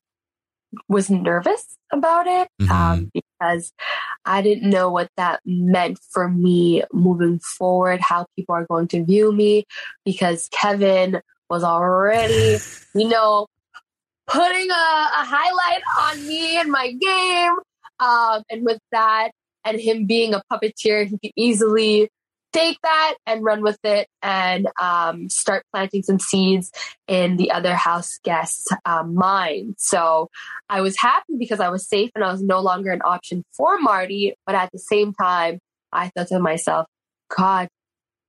[0.88, 3.72] was nervous about it um, because
[4.24, 9.04] I didn't know what that meant for me moving forward, how people are going to
[9.04, 9.64] view me,
[10.04, 11.20] because Kevin
[11.50, 12.58] was already,
[12.94, 13.46] you know,
[14.26, 17.54] putting a, a highlight on me and my game.
[18.00, 19.30] Um, and with that,
[19.64, 22.10] and him being a puppeteer, he could easily
[22.54, 26.70] take that and run with it and um, start planting some seeds
[27.08, 29.74] in the other house guests' um, mind.
[29.78, 30.30] So
[30.68, 33.78] I was happy because I was safe and I was no longer an option for
[33.78, 34.34] Marty.
[34.46, 35.58] But at the same time,
[35.92, 36.86] I thought to myself,
[37.36, 37.68] God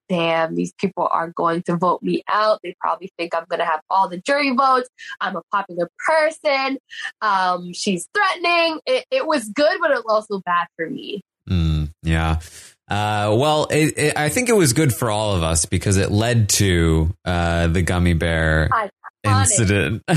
[0.09, 2.59] damn, these people are going to vote me out.
[2.63, 4.89] They probably think I'm going to have all the jury votes.
[5.19, 6.77] I'm a popular person.
[7.21, 8.79] Um, she's threatening.
[8.85, 11.21] It, it was good, but it was also bad for me.
[11.49, 12.39] Mm, yeah.
[12.87, 16.11] Uh, well, it, it, I think it was good for all of us because it
[16.11, 19.41] led to uh, the gummy bear Iconic.
[19.41, 20.03] incident.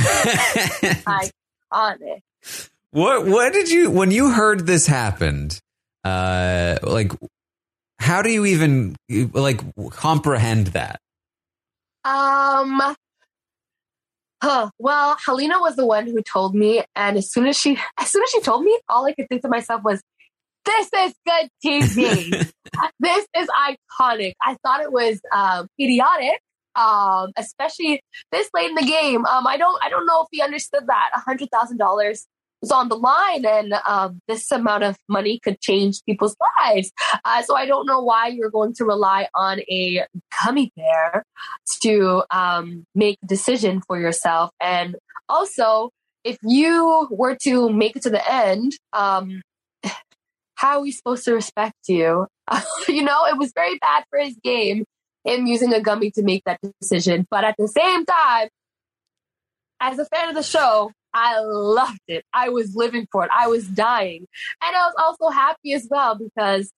[1.73, 2.21] Iconic.
[2.91, 5.59] What what did you when you heard this happened?
[6.05, 7.13] Uh like
[7.99, 9.61] how do you even like
[9.91, 11.01] comprehend that?
[12.05, 12.95] Um.
[14.41, 14.71] Huh.
[14.79, 18.23] Well, Helena was the one who told me, and as soon as she, as soon
[18.23, 20.01] as she told me, all I could think to myself was,
[20.69, 22.53] "This is good TV.
[23.01, 26.41] this is iconic." I thought it was um, idiotic,
[26.77, 28.03] um, especially
[28.33, 29.25] this late in the game.
[29.27, 32.27] Um, I don't, I don't know if he understood that a hundred thousand dollars
[32.61, 36.91] was on the line, and um, this amount of money could change people's lives.
[37.25, 40.05] Uh, so I don't know why you're going to rely on a
[40.43, 41.25] gummy bear
[41.83, 44.51] to um, make a decision for yourself.
[44.61, 44.97] And
[45.29, 45.91] also,
[46.25, 49.41] if you were to make it to the end, um,
[50.59, 52.27] how are we supposed to respect you?
[52.89, 54.85] you know, it was very bad for his game,
[55.25, 57.27] him using a gummy to make that decision.
[57.31, 58.49] But at the same time,
[59.81, 62.25] as a fan of the show, I loved it.
[62.33, 63.31] I was living for it.
[63.33, 64.27] I was dying.
[64.61, 66.73] And I was also happy as well because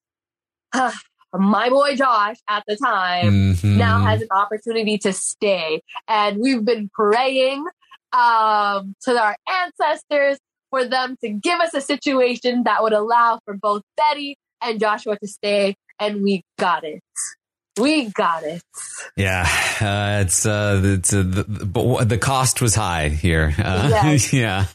[0.74, 0.92] uh,
[1.32, 3.76] my boy Josh at the time Mhm.
[3.78, 5.80] now has an opportunity to stay.
[6.06, 7.64] And we've been praying
[8.12, 10.38] um, to our ancestors
[10.70, 15.18] for them to give us a situation that would allow for both Betty and Joshua
[15.18, 15.74] to stay.
[15.98, 17.02] And we got it.
[17.78, 18.62] We got it.
[19.16, 19.46] Yeah,
[19.80, 23.54] uh, it's uh, it's uh, the, but the cost was high here.
[23.58, 24.32] Uh, Yes.
[24.32, 24.66] yeah.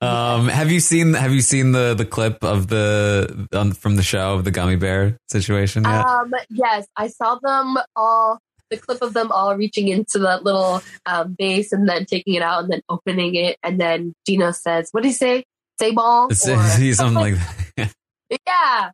[0.00, 4.02] Um, have you seen have you seen the the clip of the um, from the
[4.02, 6.06] show of the gummy bear situation yet?
[6.06, 8.38] Um, yes, I saw them all.
[8.70, 12.42] The clip of them all reaching into that little um, base and then taking it
[12.42, 15.44] out and then opening it, and then Gino says, "What do you say?
[15.78, 17.34] Say ball?" It's- Or- something like
[17.76, 17.92] that.
[18.46, 18.90] yeah,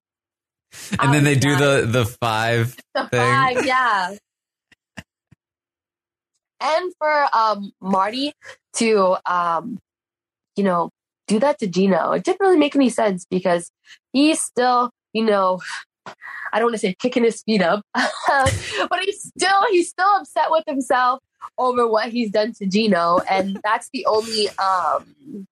[1.00, 3.20] and then they do the the five the thing.
[3.20, 4.14] five, yeah.
[6.60, 8.32] And for um, Marty
[8.74, 9.78] to, um,
[10.56, 10.88] you know,
[11.26, 13.70] do that to Gino, it didn't really make any sense because
[14.14, 15.60] he's still, you know,
[16.06, 20.46] I don't want to say kicking his feet up, but he's still he's still upset
[20.50, 21.20] with himself
[21.58, 25.46] over what he's done to Gino, and that's the only um,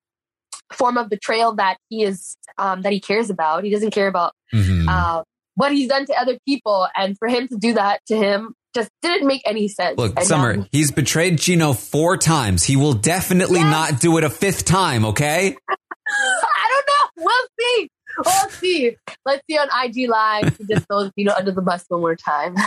[0.72, 3.64] form of betrayal that he is um, that he cares about.
[3.64, 4.86] He doesn't care about Mhm.
[4.88, 5.22] uh,
[5.54, 8.88] what he's done to other people, and for him to do that to him just
[9.02, 9.98] didn't make any sense.
[9.98, 12.64] Look, And Summer, now- he's betrayed Gino four times.
[12.64, 15.54] He will definitely not do it a fifth time, okay?
[16.08, 17.24] I don't know.
[17.24, 17.90] We'll see.
[18.24, 18.96] We'll see.
[19.24, 20.56] Let's see on IG Live.
[20.58, 22.56] He just throws Gino under the bus one more time.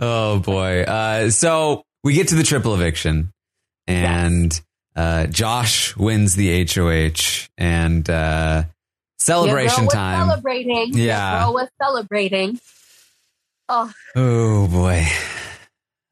[0.00, 0.82] Oh boy.
[0.82, 3.32] Uh, so we get to the triple eviction
[3.86, 4.60] and
[4.96, 8.64] uh, Josh wins the HOH and uh,
[9.20, 10.26] celebration Your time.
[10.28, 10.94] Celebrating.
[10.94, 11.44] Your Yeah.
[11.44, 12.58] girl was celebrating.
[13.68, 15.06] Oh, Oh boy.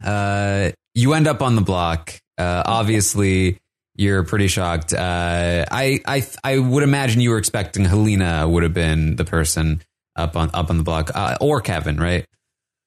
[0.03, 2.13] Uh, you end up on the block.
[2.39, 3.59] Uh, obviously,
[3.95, 4.93] you're pretty shocked.
[4.93, 9.83] Uh, I, I, I would imagine you were expecting Helena would have been the person
[10.17, 12.27] up on up on the block, uh, or Kevin, right?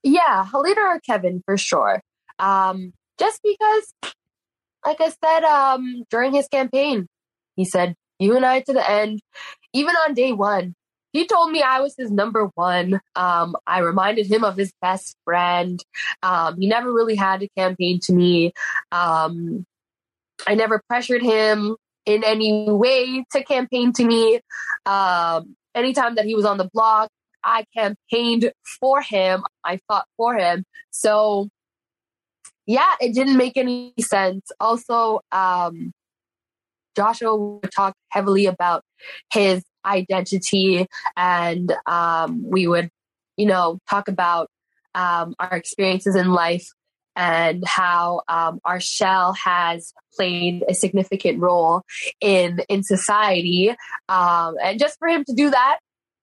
[0.06, 2.00] yeah, Helena or Kevin for sure.
[2.38, 4.14] Um, just because,
[4.86, 7.08] like I said, um, during his campaign,
[7.56, 9.20] he said, "You and I to the end."
[9.74, 10.76] Even on day one,
[11.12, 13.02] he told me I was his number one.
[13.16, 15.84] Um, I reminded him of his best friend.
[16.22, 18.54] Um, he never really had a campaign to me.
[18.92, 19.66] Um,
[20.48, 21.76] I never pressured him
[22.06, 24.40] in any way to campaign to me.
[24.86, 27.10] Um, anytime that he was on the block,
[27.44, 29.44] I campaigned for him.
[29.64, 30.66] I fought for him.
[30.92, 31.50] So,
[32.66, 34.52] yeah, it didn't make any sense.
[34.60, 35.94] Also, um,
[36.96, 38.84] Joshua would talk heavily about
[39.32, 42.90] his identity, and um, we would,
[43.38, 44.48] you know, talk about
[44.96, 46.68] um, our experiences in life
[47.16, 51.84] and how um, our shell has played a significant role
[52.22, 53.70] in in society.
[54.10, 55.80] Um, and just for him to do that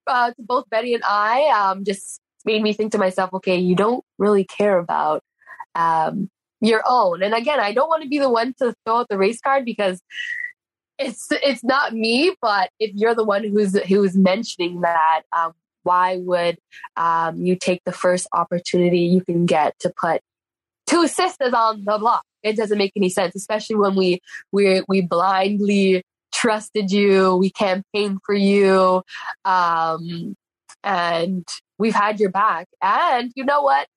[0.07, 3.75] uh, to both Betty and I, um, just made me think to myself, okay, you
[3.75, 5.23] don't really care about
[5.75, 6.29] um,
[6.61, 7.23] your own.
[7.23, 9.65] And again, I don't want to be the one to throw out the race card
[9.65, 10.01] because
[10.99, 12.35] it's it's not me.
[12.41, 16.57] But if you're the one who's who's mentioning that, um, why would
[16.95, 20.21] um, you take the first opportunity you can get to put
[20.93, 22.23] two sisters on the block?
[22.43, 24.21] It doesn't make any sense, especially when we
[24.51, 29.03] we we blindly trusted you, we campaigned for you,
[29.45, 30.35] um,
[30.83, 32.67] and we've had your back.
[32.81, 33.87] And you know what?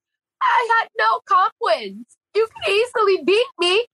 [0.43, 2.07] I had no comp wins.
[2.35, 3.85] You can easily beat me.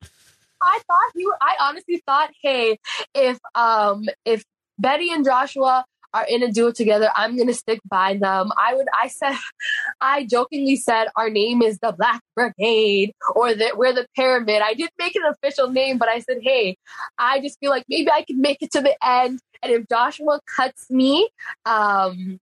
[0.61, 1.33] I thought you.
[1.41, 2.79] I honestly thought, hey,
[3.15, 4.45] if um if
[4.79, 5.85] Betty and Joshua
[6.15, 8.51] are in a duo together, I'm gonna stick by them.
[8.57, 8.87] I would.
[8.93, 9.37] I said,
[10.01, 14.63] I jokingly said our name is the Black Brigade or that we're the Pyramid.
[14.63, 16.77] I didn't make an official name, but I said, hey,
[17.19, 19.41] I just feel like maybe I can make it to the end.
[19.63, 21.29] And if Joshua cuts me,
[21.65, 22.39] um,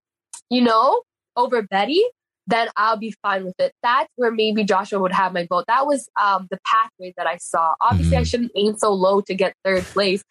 [0.49, 1.01] you know,
[1.35, 2.03] over Betty,
[2.47, 3.73] then I'll be fine with it.
[3.83, 5.65] That's where maybe Joshua would have my vote.
[5.67, 7.75] That was um, the pathway that I saw.
[7.79, 10.23] Obviously, I shouldn't aim so low to get third place,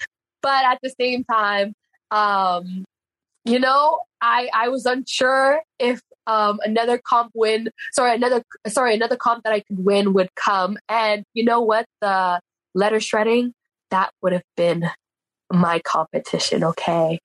[0.42, 1.72] but at the same time,
[2.10, 2.84] um,
[3.44, 9.16] you know, I I was unsure if um, another comp win, sorry, another sorry, another
[9.16, 12.40] comp that I could win would come, and you know what, the
[12.74, 13.52] letter shredding
[13.90, 14.88] that would have been
[15.52, 16.62] my competition.
[16.62, 17.18] Okay,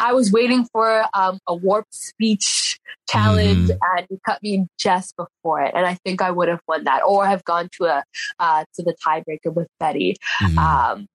[0.00, 5.62] I was waiting for um, a warped speech challenge, and you cut me just before
[5.62, 8.04] it, and I think I would have won that, or have gone to a
[8.38, 10.16] uh, to the tiebreaker with Betty.
[10.58, 11.06] Um,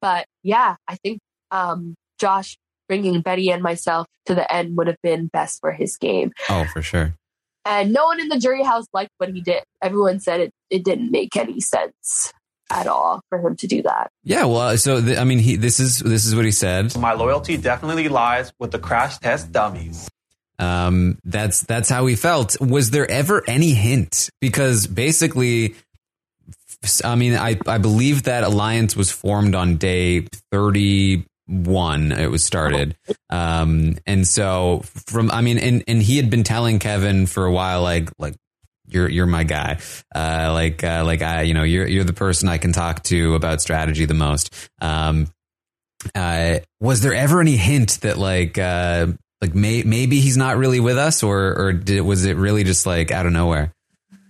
[0.00, 1.18] but yeah, I think
[1.50, 2.56] um, Josh
[2.88, 6.32] bringing Betty and myself to the end would have been best for his game.
[6.48, 7.14] Oh, for sure.
[7.64, 9.64] And no one in the jury house liked what he did.
[9.82, 12.32] Everyone said it, it didn't make any sense
[12.70, 14.10] at all for him to do that.
[14.24, 16.96] Yeah, well, so th- I mean, he this is this is what he said.
[16.96, 20.08] My loyalty definitely lies with the crash test dummies.
[20.58, 22.60] Um, that's that's how he felt.
[22.60, 24.30] Was there ever any hint?
[24.40, 25.74] Because basically,
[27.04, 32.12] I mean, I I believe that alliance was formed on day thirty one.
[32.12, 32.96] It was started,
[33.30, 37.52] um, and so from I mean, and and he had been telling Kevin for a
[37.52, 38.34] while, like like
[38.88, 39.78] you're you're my guy.
[40.14, 43.34] Uh, like uh, like I, you know, you're you're the person I can talk to
[43.34, 44.54] about strategy the most.
[44.80, 45.28] Um,
[46.14, 49.08] uh, was there ever any hint that like uh,
[49.40, 52.86] like may, maybe he's not really with us, or or did, was it really just
[52.86, 53.72] like out of nowhere?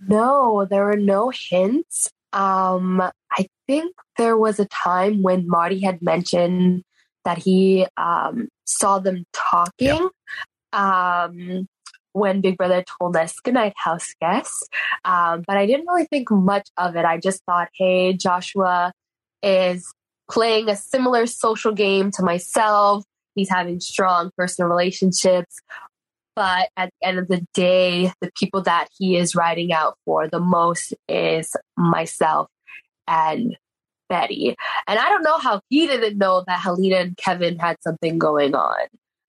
[0.08, 2.10] No, there were no hints.
[2.32, 6.84] Um, I think there was a time when Marty had mentioned
[7.26, 10.08] that he um, saw them talking.
[10.72, 11.66] Um,
[12.14, 14.66] when Big Brother told us goodnight, house guests.
[15.04, 17.04] Um, but I didn't really think much of it.
[17.04, 18.92] I just thought, hey, Joshua
[19.42, 19.92] is
[20.30, 23.04] playing a similar social game to myself.
[23.34, 25.60] He's having strong personal relationships
[26.36, 30.28] But at the end of the day, the people that he is riding out for
[30.28, 32.48] the most is myself
[33.08, 33.56] and
[34.08, 34.56] Betty.
[34.86, 38.54] And I don't know how he didn't know that Helena and Kevin had something going
[38.54, 38.76] on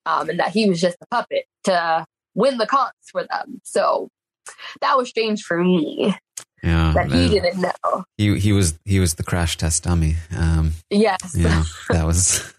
[0.06, 2.06] um, and that he was just a puppet to
[2.36, 3.62] win the comps for them.
[3.64, 4.10] So
[4.82, 6.16] that was strange for me
[6.64, 8.04] Yeah, that he didn't know.
[8.18, 10.16] He he was he was the crash test dummy.
[10.38, 11.36] Um, Yes.
[11.36, 12.54] yeah, that was.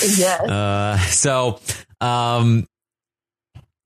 [0.00, 0.40] yes.
[0.48, 1.60] Uh, so,
[2.00, 2.66] um,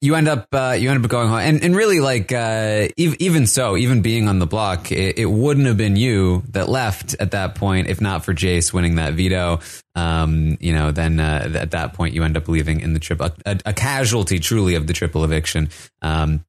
[0.07, 3.17] you end up uh, you end up going home, and and really like uh, ev-
[3.19, 7.17] even so, even being on the block, it, it wouldn't have been you that left
[7.19, 9.59] at that point if not for Jace winning that veto.
[9.97, 13.31] Um, you know, then uh, at that point you end up leaving in the triple,
[13.45, 15.71] a, a casualty truly of the triple eviction.
[16.03, 16.45] Um,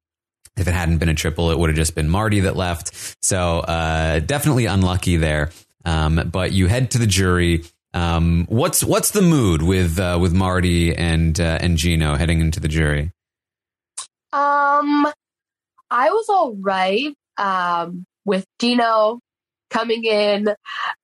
[0.56, 3.16] if it hadn't been a triple, it would have just been Marty that left.
[3.22, 5.50] So uh, definitely unlucky there.
[5.84, 7.64] Um, but you head to the jury.
[7.92, 12.60] Um, what's what's the mood with uh, with Marty and uh, and Gino heading into
[12.60, 13.10] the jury?
[14.32, 15.06] Um,
[15.90, 19.20] I was all right um, with Gino
[19.70, 20.48] coming in.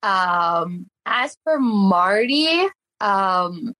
[0.02, 2.48] Um, as for Marty,
[3.00, 3.72] um,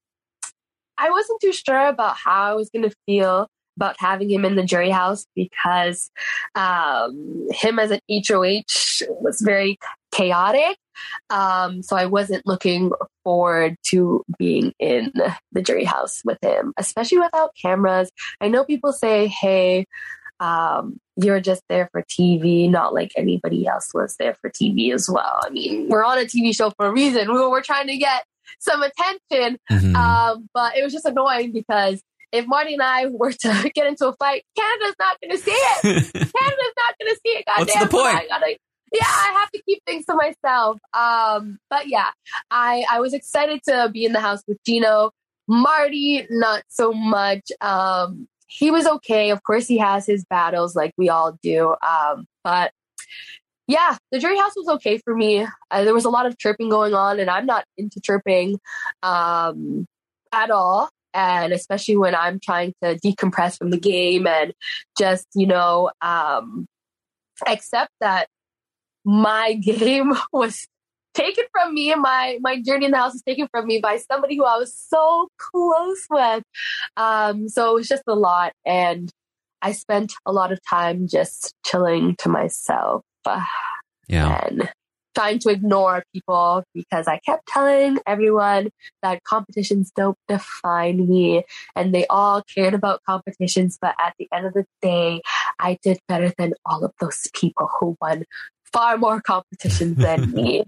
[0.97, 4.55] I wasn't too sure about how I was going to feel about having him in
[4.55, 6.11] the jury house because
[6.55, 9.79] um, him as an HOH was very
[10.13, 10.77] chaotic.
[11.31, 12.93] Um, so I wasn't looking
[13.23, 15.13] forward to being in
[15.53, 18.11] the jury house with him, especially without cameras.
[18.41, 19.87] I know people say, hey,
[20.41, 25.09] um, you're just there for TV, not like anybody else was there for TV as
[25.09, 25.41] well.
[25.45, 27.33] I mean, we're on a TV show for a reason.
[27.33, 28.25] We we're trying to get
[28.59, 29.59] some attention.
[29.71, 29.95] Mhm.
[29.95, 32.03] Um, but it was just annoying because
[32.33, 35.51] if Marty and I were to get into a fight, Canada's not going to see
[35.53, 35.83] it.
[36.13, 37.45] Canada's not going to see it.
[37.47, 38.17] What's Goddamn, the point?
[38.17, 38.57] I gotta,
[38.95, 40.79] yeah, I have to keep things to myself.
[40.93, 42.11] Um, but yeah,
[42.51, 45.11] I I was excited to be in the house with Gino.
[45.49, 47.51] Marty, not so much.
[47.61, 49.31] Um, he was okay.
[49.31, 51.75] Of course, he has his battles like we all do.
[51.83, 52.73] Um, but
[53.67, 55.47] yeah, the jury house was okay for me.
[55.71, 58.59] Uh, there was a lot of chirping going on, and I'm not into chirping
[59.03, 59.87] um,
[60.33, 60.89] at all.
[61.13, 64.53] And especially when I'm trying to decompress from the game and
[64.99, 66.67] just, you know, um,
[67.47, 68.29] accept that
[69.05, 70.67] my game was
[71.15, 73.99] taken from me and my my journey in the house was taken from me by
[73.99, 76.43] somebody who I was so close with.
[76.97, 79.11] Um, so it was just a lot, and
[79.63, 83.03] I spent a lot of time just chilling to myself
[84.09, 84.45] Yeah.
[84.45, 84.69] and
[85.15, 88.69] trying to ignore people because I kept telling everyone
[89.03, 91.45] that competitions don't define me,
[91.77, 93.79] and they all cared about competitions.
[93.81, 95.23] But at the end of the day,
[95.59, 98.25] I did better than all of those people who won
[98.75, 100.65] far more competition than me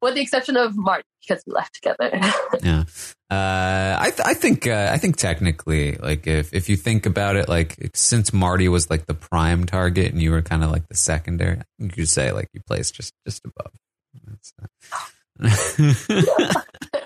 [0.00, 2.10] with the exception of Mark because we left together.
[2.62, 2.84] Yeah.
[3.30, 7.36] Uh, I th- I think uh, I think technically, like if if you think about
[7.36, 10.88] it, like since Marty was like the prime target and you were kind of like
[10.88, 13.72] the secondary, you could say like you placed just just above.
[14.26, 14.52] That's,
[15.40, 16.60] uh,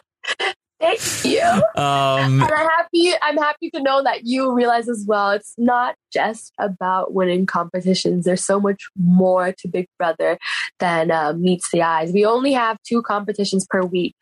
[0.85, 1.41] Thank you.
[1.83, 3.13] um, and I'm happy.
[3.23, 5.31] I'm happy to know that you realize as well.
[5.31, 8.25] It's not just about winning competitions.
[8.25, 10.39] There's so much more to Big Brother
[10.79, 12.13] than uh, meets the eyes.
[12.13, 14.15] We only have two competitions per week.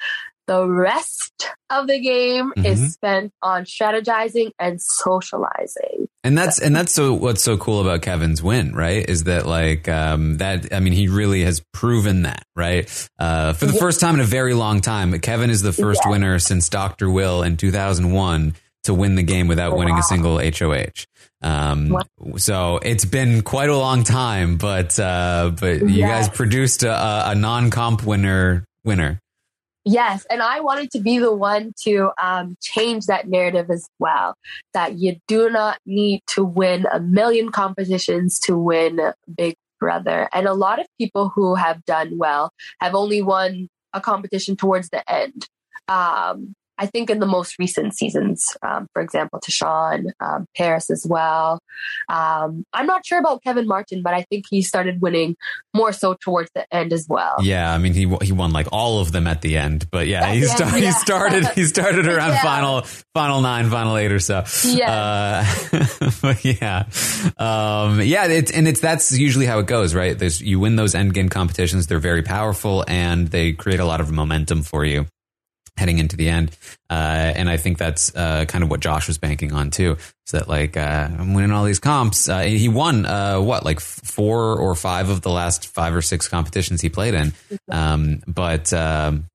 [0.48, 2.66] The rest of the game Mhm.
[2.66, 6.08] is spent on strategizing and socializing.
[6.24, 9.08] And that's and that's so what's so cool about Kevin's win, right?
[9.08, 10.72] Is that like um, that?
[10.72, 12.88] I mean, he really has proven that, right?
[13.18, 13.80] Uh, for the Yeah.
[13.80, 16.10] first time in a very long time, Kevin is the first Yeah.
[16.12, 18.54] winner since Doctor Will in 2001
[18.84, 21.06] to win the game without winning a single HOH.
[21.42, 21.96] Um,
[22.36, 27.30] so it's been quite a long time, but uh, but you guys produced a, a,
[27.30, 29.18] a non-comp winner winner.
[29.84, 34.34] Yes, and I wanted to be the one to um, change that narrative as well.
[34.74, 39.00] That you do not need to win a million competitions to win
[39.36, 40.28] Big Brother.
[40.32, 44.88] And a lot of people who have done well have only won a competition towards
[44.90, 45.48] the end.
[45.88, 51.06] Um, I think in the most recent seasons, um, for example, Tashawn, um, Paris as
[51.08, 51.60] well.
[52.08, 55.36] Um, I'm not sure about Kevin Martin, but I think he started winning
[55.72, 57.36] more so towards the end as well.
[57.40, 60.26] Yeah, I mean he he won like all of them at the end, but yeah,
[60.26, 62.42] At he, sta- end, he started he started around Yeah.
[62.42, 62.82] final
[63.14, 64.42] final nine, final eight or so.
[64.64, 65.44] Yeah.
[65.72, 65.86] uh,
[66.20, 66.86] but yeah,
[67.38, 70.18] um, yeah, it's and it's that's usually how it goes, right?
[70.18, 74.00] There's you win those end game competitions; they're very powerful and they create a lot
[74.00, 75.06] of momentum for you
[75.76, 76.56] heading into the end.
[76.90, 79.96] Uh, and I think that's uh, kind of what Josh was banking on too.
[80.26, 82.28] So that like uh, I'm winning all these comps.
[82.28, 86.28] Uh, he won uh, what like four or five of the last five or six
[86.28, 87.32] competitions he played in,
[87.70, 89.26] um, but um,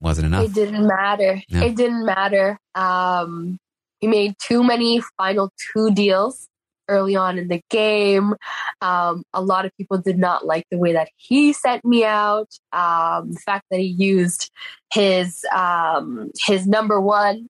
[0.00, 0.44] wasn't enough.
[0.44, 1.42] It didn't matter.
[1.48, 1.64] Yeah.
[1.64, 2.58] It didn't matter.
[2.74, 3.58] Um,
[4.00, 6.49] he made too many final two deals
[6.90, 8.34] early on in the game.
[8.82, 12.48] Um, a lot of people did not like the way that he sent me out.
[12.72, 14.50] Um, the fact that he used
[14.92, 17.48] his um, his number one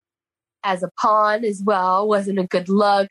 [0.63, 3.09] as a pawn as well wasn't a good look.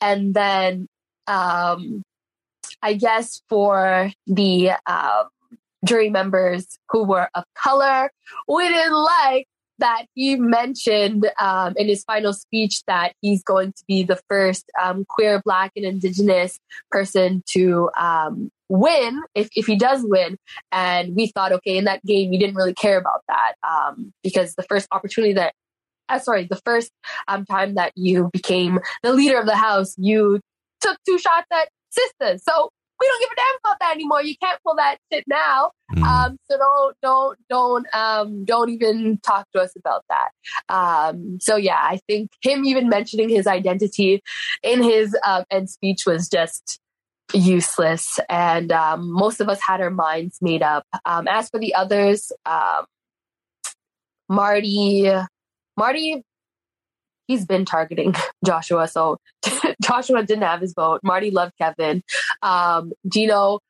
[0.00, 0.88] And then
[1.26, 2.02] um,
[2.82, 5.28] I guess for the um,
[5.84, 8.10] jury members who were of color,
[8.48, 9.46] we didn't like
[9.80, 14.70] that he mentioned um, in his final speech that he's going to be the first
[14.82, 16.58] um, queer, black, and indigenous
[16.90, 20.38] person to um, win if, if he does win.
[20.70, 24.54] And we thought, okay, in that game, you didn't really care about that um, because
[24.54, 25.52] the first opportunity that,
[26.08, 26.90] uh, sorry, the first
[27.28, 30.40] um, time that you became the leader of the house, you
[30.80, 32.42] took two shots at sisters.
[32.48, 32.70] So
[33.00, 34.22] we don't give a damn about that anymore.
[34.22, 35.72] You can't pull that shit now.
[35.94, 36.02] Mm.
[36.02, 40.74] Um, so don't, don't, don't, um, don't even talk to us about that.
[40.74, 44.22] Um, so yeah, I think him even mentioning his identity
[44.62, 46.78] in his um, end speech was just
[47.32, 48.20] useless.
[48.28, 50.84] And um, most of us had our minds made up.
[51.04, 52.84] Um, as for the others, um,
[54.28, 55.10] Marty,
[55.76, 56.22] Marty
[57.30, 58.12] he's been targeting
[58.44, 58.88] Joshua.
[58.88, 59.18] So
[59.82, 61.00] Joshua didn't have his vote.
[61.04, 62.02] Marty loved Kevin.
[62.42, 63.60] Um, Gino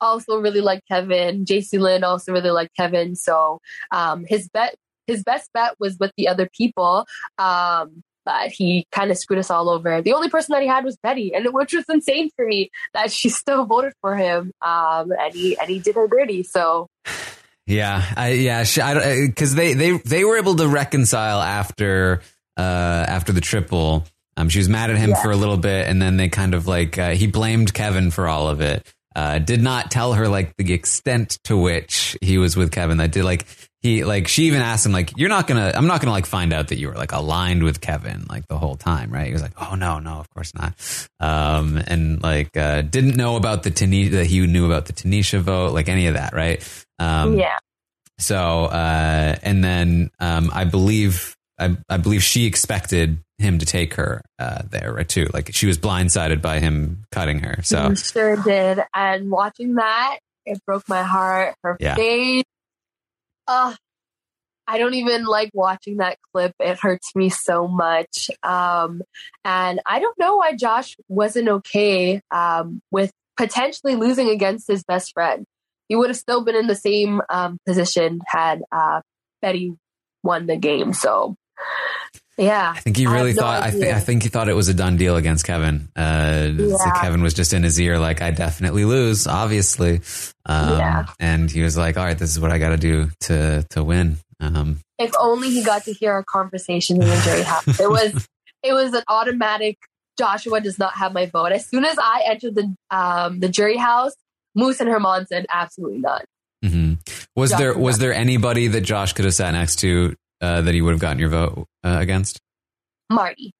[0.00, 1.44] also really liked Kevin.
[1.44, 3.16] Jacey-Lynne also really liked Kevin.
[3.16, 3.58] So
[3.90, 4.76] um, his bet,
[5.08, 7.06] his best bet was with the other people.
[7.38, 10.00] Um, but he kind of screwed us all over.
[10.00, 13.10] The only person that he had was Betty, and which was insane for me that
[13.10, 14.52] she still voted for him.
[14.60, 16.42] Um, and he and he did her dirty.
[16.42, 16.88] So
[17.66, 18.64] yeah, I, yeah,
[19.26, 22.20] because they they they were able to reconcile after
[22.58, 24.04] uh, after the triple.
[24.36, 25.22] Um, she was mad at him yeah.
[25.22, 28.28] for a little bit, and then they kind of like uh, he blamed Kevin for
[28.28, 28.86] all of it.
[29.16, 32.98] Uh, did not tell her like the extent to which he was with Kevin.
[32.98, 33.46] That did like
[33.82, 36.52] he like she even asked him like you're not gonna I'm not gonna like find
[36.52, 39.26] out that you were like aligned with Kevin like the whole time, right?
[39.26, 40.74] He was like, oh no, no, of course not.
[41.18, 45.40] Um, and like uh, didn't know about the Tanisha that he knew about the Tanisha
[45.40, 46.62] vote, like any of that, right?
[46.98, 47.58] Um, yeah.
[48.18, 53.94] So uh, and then um, I believe I, I believe she expected him to take
[53.94, 55.28] her uh, there right too.
[55.32, 57.62] Like she was blindsided by him cutting her.
[57.62, 58.80] So he sure did.
[58.94, 61.54] And watching that, it broke my heart.
[61.62, 61.94] Her yeah.
[61.94, 62.44] face.
[63.46, 63.74] Uh,
[64.66, 66.52] I don't even like watching that clip.
[66.60, 68.30] It hurts me so much.
[68.42, 69.00] Um,
[69.42, 75.12] and I don't know why Josh wasn't okay um, with potentially losing against his best
[75.14, 75.46] friend.
[75.88, 79.00] He would have still been in the same um, position had uh,
[79.40, 79.72] Betty
[80.22, 80.92] won the game.
[80.92, 81.34] So
[82.38, 83.60] yeah, I think he really I thought.
[83.60, 85.88] No I think I think he thought it was a done deal against Kevin.
[85.96, 86.76] Uh, yeah.
[86.76, 90.00] so Kevin was just in his ear, like I definitely lose, obviously.
[90.46, 91.06] Um, yeah.
[91.18, 93.82] And he was like, "All right, this is what I got to do to to
[93.82, 97.66] win." Um, if only he got to hear our conversation in the jury house.
[97.80, 98.28] It was
[98.62, 99.78] it was an automatic.
[100.16, 101.52] Joshua does not have my vote.
[101.52, 104.14] As soon as I entered the um, the jury house,
[104.54, 106.24] Moose and Herman said absolutely not.
[106.64, 106.94] Mm-hmm.
[107.36, 110.74] Was Josh there was there anybody that Josh could have sat next to uh, that
[110.74, 112.40] he would have gotten your vote uh, against?
[113.10, 113.52] Marty.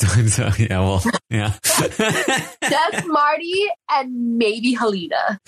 [0.28, 1.54] so, yeah, well, yeah.
[1.64, 5.40] Just Marty and maybe Helena.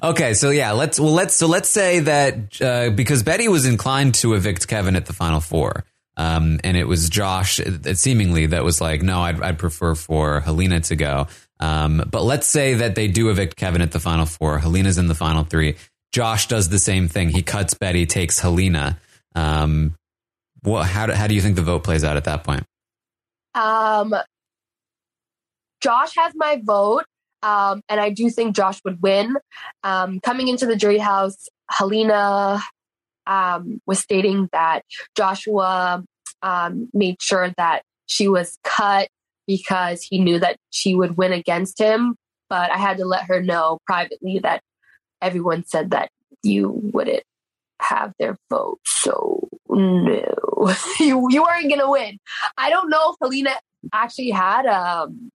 [0.00, 4.14] Okay, so yeah, let's well let's so let's say that uh, because Betty was inclined
[4.16, 5.84] to evict Kevin at the final four,
[6.16, 7.60] um, and it was Josh
[7.94, 11.26] seemingly that was like, no, I'd, I'd prefer for Helena to go.
[11.58, 14.58] Um, but let's say that they do evict Kevin at the final four.
[14.58, 15.76] Helena's in the final three.
[16.12, 17.30] Josh does the same thing.
[17.30, 18.98] He cuts Betty, takes Helena.
[19.34, 19.94] Um,
[20.66, 22.64] what, how, do, how do you think the vote plays out at that point?
[23.54, 24.14] Um,
[25.80, 27.04] Josh has my vote,
[27.42, 29.36] um, and I do think Josh would win.
[29.84, 32.60] Um, coming into the jury house, Helena
[33.26, 34.82] um, was stating that
[35.16, 36.04] Joshua
[36.42, 39.08] um, made sure that she was cut
[39.46, 42.16] because he knew that she would win against him.
[42.48, 44.62] But I had to let her know privately that
[45.22, 46.10] everyone said that
[46.42, 47.22] you wouldn't
[47.80, 48.80] have their vote.
[48.84, 52.18] So no, you you aren't gonna win.
[52.56, 53.52] I don't know if Helena
[53.92, 55.30] actually had um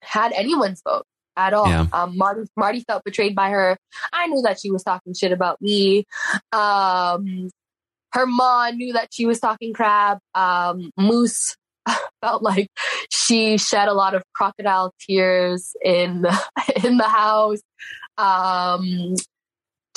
[0.00, 1.04] had anyone's vote
[1.36, 1.68] at all.
[1.68, 1.86] Yeah.
[1.92, 3.76] Um, Marty, Marty felt betrayed by her.
[4.12, 6.04] I knew that she was talking shit about me.
[6.52, 7.50] Um,
[8.12, 10.20] her mom knew that she was talking crap.
[10.34, 11.56] Um, Moose
[12.22, 12.68] felt like
[13.10, 16.26] she shed a lot of crocodile tears in
[16.84, 17.60] in the house.
[18.16, 19.14] Um,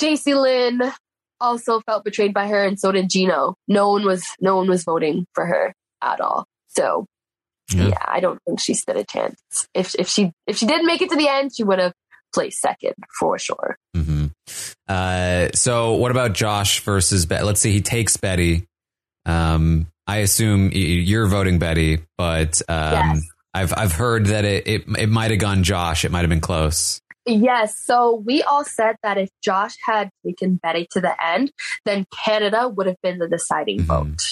[0.00, 0.92] Jacey-Lynne
[1.40, 3.54] also felt betrayed by her, and so did Gino.
[3.68, 6.46] No one was no one was voting for her at all.
[6.68, 7.06] So
[7.72, 9.68] yeah, yeah I don't think she stood a chance.
[9.74, 11.92] If if she if she didn't make it to the end, she would have
[12.34, 13.76] placed second for sure.
[13.96, 14.26] Mm-hmm.
[14.88, 17.44] Uh, so what about Josh versus Betty?
[17.44, 18.66] Let's see, he takes Betty.
[19.26, 23.22] Um, I assume you're voting Betty, but um, Yes.
[23.52, 26.04] I've I've heard that it it, it might have gone Josh.
[26.04, 26.99] It might have been close.
[27.26, 31.52] Yes, so we all said that if Josh had taken Betty to the end,
[31.84, 34.22] then Canada would have been the deciding vote.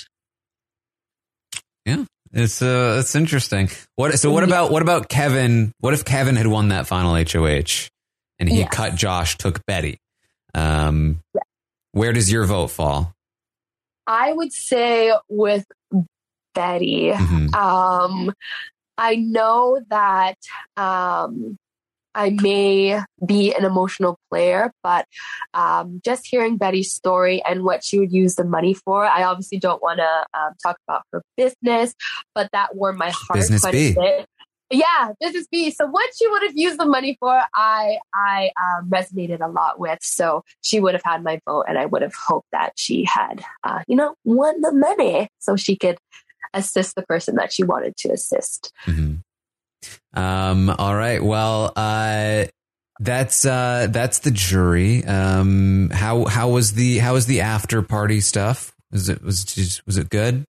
[1.85, 3.71] Yeah, it's uh, it's interesting.
[3.97, 5.73] What so what about what about Kevin?
[5.81, 7.89] What if Kevin had won that final HOH
[8.39, 8.69] and he Yes.
[8.71, 9.99] cut Josh, took Betty?
[10.55, 11.21] Um,
[11.93, 13.13] where does your vote fall?
[14.07, 15.67] I would say with
[16.55, 17.55] Betty, Mhm.
[17.55, 18.33] um,
[18.97, 20.39] I know that
[20.77, 21.57] um,
[22.19, 25.07] I may be an emotional player, but
[25.55, 29.59] um, just hearing Betty's story and what she would use the money for, I obviously
[29.59, 31.95] don't want to um, talk about her business,
[32.35, 33.91] but that warmed my heart Business quite B.
[33.91, 34.27] a bit.
[34.71, 35.71] Yeah, business B.
[35.71, 39.79] So what she would have used the money for, I I um, resonated a lot
[39.79, 40.01] with.
[40.03, 43.45] So she would have had my vote, and I would have hoped that she had,
[43.63, 45.99] uh, you know, won the money so she could
[46.53, 48.73] assist the person that she wanted to assist.
[50.15, 51.23] Um, all right.
[51.23, 52.47] Well, uh,
[53.01, 55.05] that's uh, that's the jury.
[55.05, 58.73] Um, how how was the how was the after party stuff?
[58.91, 60.45] Was it was it, was it good?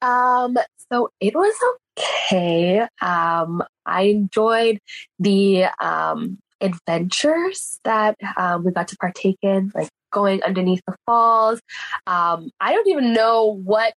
[0.00, 0.56] Um,
[0.90, 1.54] so it was
[1.98, 2.86] okay.
[3.00, 4.78] Um, I enjoyed
[5.18, 11.60] the um, adventures that um, we got to partake in, like going underneath the falls.
[12.06, 13.94] Um, I don't even know what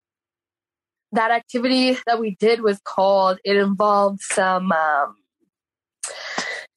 [1.15, 3.39] that activity that we did was called.
[3.43, 5.15] It involved some um,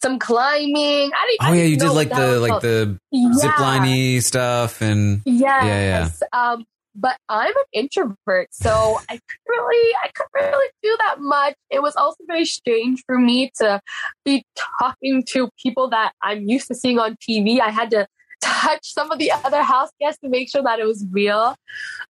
[0.02, 1.10] some climbing.
[1.15, 2.62] I didn't, Oh yeah, didn't you did like the like called.
[2.62, 3.32] the Yeah.
[3.35, 5.65] zip liney stuff and Yes.
[5.65, 6.52] yeah yeah.
[6.52, 6.65] Um,
[7.01, 11.55] but I'm an introvert, so I couldn't really, I couldn't really do that much.
[11.70, 13.81] It was also very strange for me to
[14.24, 14.44] be
[14.81, 17.60] talking to people that I'm used to seeing on TV.
[17.60, 18.06] I had to
[18.43, 21.55] touch some of the other house guests to make sure that it was real.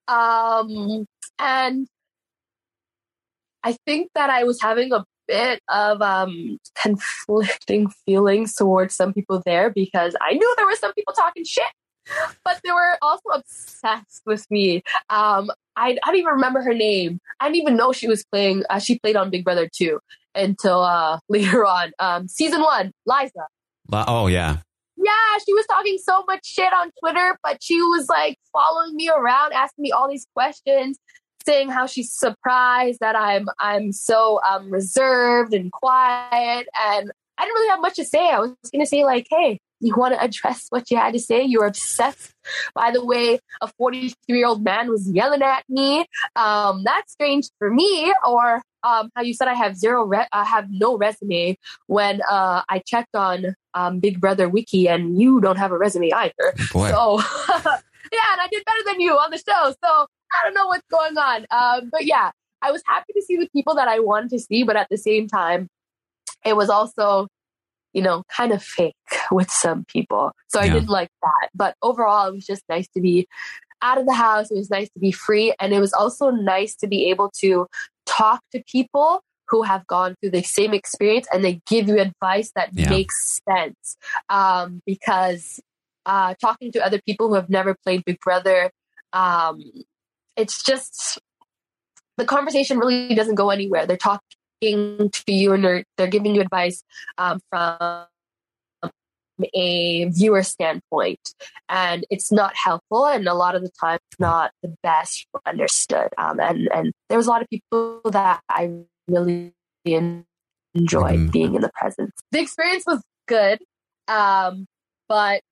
[0.06, 1.06] Um,
[1.38, 1.86] and
[3.64, 9.42] I think that I was having a bit of um, conflicting feelings towards some people
[9.44, 11.64] there because I knew there were some people talking shit,
[12.44, 14.82] but they were also obsessed with me.
[15.10, 17.20] Um, I, I don't even remember her name.
[17.40, 18.64] I didn't even know she was playing.
[18.68, 20.00] Uh, she played on Big Brother 2
[20.34, 21.92] until uh, later on.
[21.98, 23.46] Um, season one, Liza.
[23.92, 24.58] Oh yeah.
[25.00, 29.08] Yeah, she was talking so much shit on Twitter, but she was like following me
[29.08, 30.98] around, asking me all these questions,
[31.48, 37.54] saying how she's surprised that I'm I'm so um, reserved and quiet, and I didn't
[37.54, 38.28] really have much to say.
[38.30, 41.42] I was gonna say like, hey, you want to address what you had to say?
[41.42, 42.34] You're obsessed
[42.74, 46.04] by the way a 43 year old man was yelling at me.
[46.36, 48.12] Um, that's strange for me.
[48.26, 51.56] Or um, how you said I have zero, re- I have no resume
[51.86, 56.12] when uh, I checked on um, Big Brother Wiki and you don't have a resume
[56.12, 56.54] either.
[56.72, 56.90] Boy.
[56.90, 57.20] So
[58.12, 59.74] yeah, and I did better than you on the show.
[59.84, 61.46] So I don't know what's going on.
[61.50, 62.30] Um, but yeah,
[62.62, 64.98] I was happy to see the people that I wanted to see, but at the
[64.98, 65.68] same time,
[66.44, 67.28] it was also,
[67.92, 68.94] you know, kind of fake
[69.30, 70.32] with some people.
[70.48, 71.48] So I didn't like that.
[71.54, 73.26] But overall, it was just nice to be
[73.82, 74.50] out of the house.
[74.50, 75.54] It was nice to be free.
[75.60, 77.66] And it was also nice to be able to
[78.06, 82.50] talk to people who have gone through the same experience and they give you advice
[82.54, 82.90] that Yeah.
[82.90, 83.96] makes sense.
[84.28, 85.60] Um, because
[86.08, 88.70] uh, talking to other people who have never played Big Brother,
[89.12, 89.62] um,
[90.36, 91.18] it's just
[92.16, 93.86] the conversation really doesn't go anywhere.
[93.86, 94.20] They're talking
[94.62, 96.82] to you and they're, they're giving you advice
[97.18, 98.06] um, from
[99.54, 101.34] a viewer standpoint.
[101.68, 106.08] And it's not helpful and a lot of the time it's not the best understood
[106.18, 108.72] um, and and there was a lot of people that i
[109.06, 109.52] really
[109.84, 112.12] enjoyed being in the presence.
[112.32, 113.60] The experience was good
[114.08, 114.66] um,
[115.08, 115.42] but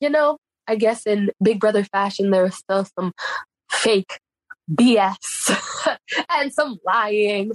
[0.00, 3.12] you know i guess in big brother fashion there was still some
[3.70, 4.18] fake
[4.70, 5.96] bs
[6.30, 7.52] and some lying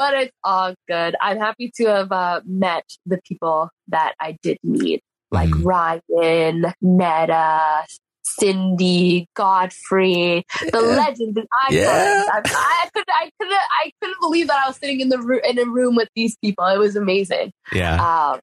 [0.00, 1.14] but it's all good.
[1.20, 7.84] I'm happy to have uh, met the people that I did meet, like Ryan, Netta,
[8.22, 11.74] Cindy, Godfrey, the legends and icons.
[11.74, 12.24] Yeah.
[12.32, 15.40] I, I could, I couldn't, I couldn't believe that I was sitting in the ro-
[15.46, 16.64] in a room with these people.
[16.64, 17.52] It was amazing.
[17.70, 18.32] Yeah.
[18.32, 18.40] Um,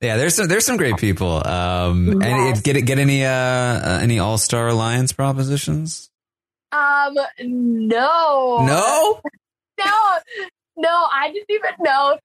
[0.00, 1.46] Yeah, there's some there's some great people.
[1.46, 6.10] Um, and get get any uh, uh any All Star Alliance propositions?
[6.72, 9.20] um, no, No?
[9.78, 10.18] no,
[10.76, 11.06] no.
[11.12, 12.18] I didn't even know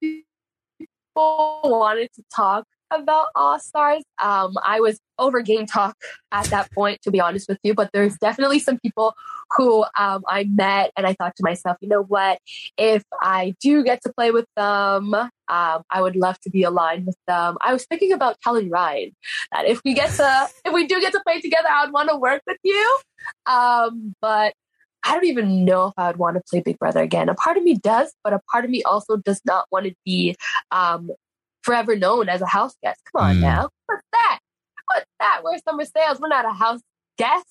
[0.00, 4.02] people wanted to talk about All Stars.
[4.22, 5.96] Um, I was over game talk
[6.30, 7.74] at that point, to be honest with you.
[7.74, 9.14] But there's definitely some people
[9.56, 12.38] who um, I met, and I thought to myself, you know what?
[12.76, 15.14] If I do get to play with them,
[15.48, 17.56] um, I would love to be aligned with them.
[17.60, 19.12] I was thinking about telling Ryan
[19.52, 22.08] that if we get to, if we do get to play together, I would want
[22.10, 22.98] to work with you.
[23.46, 24.54] Um, but
[25.04, 27.28] I don't even know if I would want to play Big Brother again.
[27.28, 29.94] A part of me does, but a part of me also does not want to
[30.04, 30.34] be
[30.72, 31.10] um,
[31.62, 33.00] forever known as a house guest.
[33.12, 33.40] Come on Mm.
[33.40, 33.68] now.
[33.86, 34.38] What's that?
[34.86, 35.40] What's that?
[35.44, 36.18] We're summer sales.
[36.20, 36.80] We're not a house
[37.18, 37.44] guest.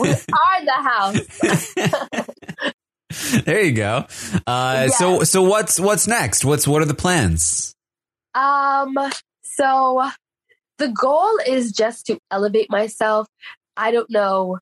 [0.00, 2.26] we are the house.
[3.44, 4.06] there you go.
[4.46, 6.44] Uh, So so what's what's next?
[6.44, 7.74] What's what are the plans?
[8.34, 8.96] Um,
[9.42, 10.08] so
[10.78, 13.26] the goal is just to elevate myself.
[13.76, 14.58] I don't know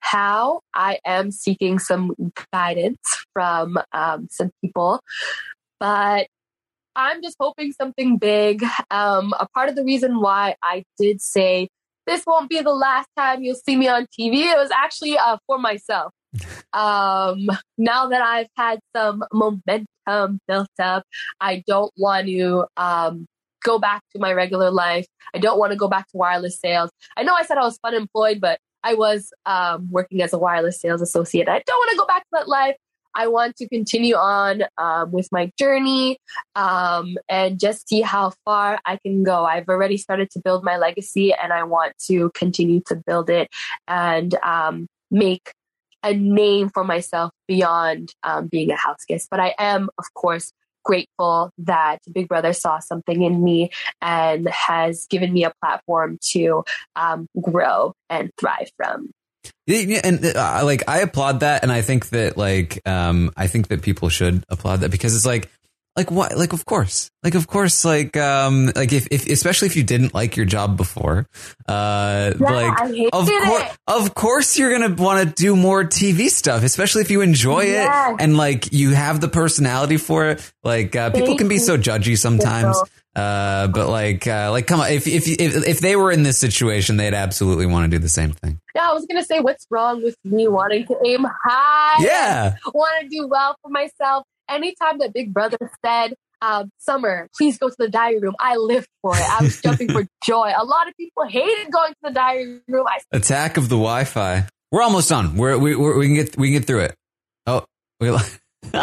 [0.00, 0.60] how.
[0.74, 2.14] I am seeking some
[2.52, 5.00] guidance from um, some people,
[5.80, 6.28] but
[6.94, 8.64] I'm just hoping something big.
[8.90, 11.68] Um, a part of the reason why I did say
[12.06, 15.38] this won't be the last time you'll see me on TV, it was actually uh,
[15.46, 16.12] for myself.
[16.72, 21.04] Um, now that I've had some momentum built up,
[21.40, 23.26] I don't want to um,
[23.64, 25.06] go back to my regular life.
[25.34, 26.90] I don't want to go back to wireless sales.
[27.16, 30.38] I know I said I was fun employed, but I was um, working as a
[30.38, 31.48] wireless sales associate.
[31.48, 32.76] I don't want to go back to that life.
[33.14, 36.18] I want to continue on um, with my journey
[36.54, 39.44] um, and just see how far I can go.
[39.44, 43.48] I've already started to build my legacy and I want to continue to build it
[43.88, 45.52] and um, make
[46.02, 49.28] a name for myself beyond um, being a house guest.
[49.30, 50.52] But I am, of course,
[50.84, 53.70] grateful that Big Brother saw something in me
[54.00, 56.64] and has given me a platform to
[56.96, 59.10] um, grow and thrive from.
[59.66, 63.82] And uh, like I applaud that, and I think that like um I think that
[63.82, 65.50] people should applaud that because it's like
[65.98, 69.74] like what like of course like of course like um like if, if especially if
[69.76, 71.26] you didn't like your job before
[71.68, 72.78] uh Yeah, like
[73.12, 77.20] of course of course you're gonna want to do more TV stuff especially if you
[77.20, 78.12] enjoy Yes.
[78.12, 81.76] it and like you have the personality for it like uh, people can be so
[81.76, 82.76] judgy sometimes
[83.16, 86.38] uh but like uh like come on if if if if they were in this
[86.38, 89.66] situation they'd absolutely want to do the same thing Yeah, I was gonna say, what's
[89.70, 92.04] wrong with me wanting to aim high?
[92.04, 92.54] Yeah.
[92.72, 94.22] want to do well for myself.
[94.48, 98.88] Anytime that Big Brother said, um, "Summer, please go to the diary room," I lived
[99.02, 99.22] for it.
[99.22, 100.52] I was jumping for joy.
[100.56, 102.86] A lot of people hated going to the diary room.
[102.86, 104.46] I Attack of the Wi-Fi.
[104.70, 105.36] We're almost done.
[105.36, 106.94] We're, we we we can get we can get through it.
[107.46, 107.64] Oh,
[108.00, 108.16] we,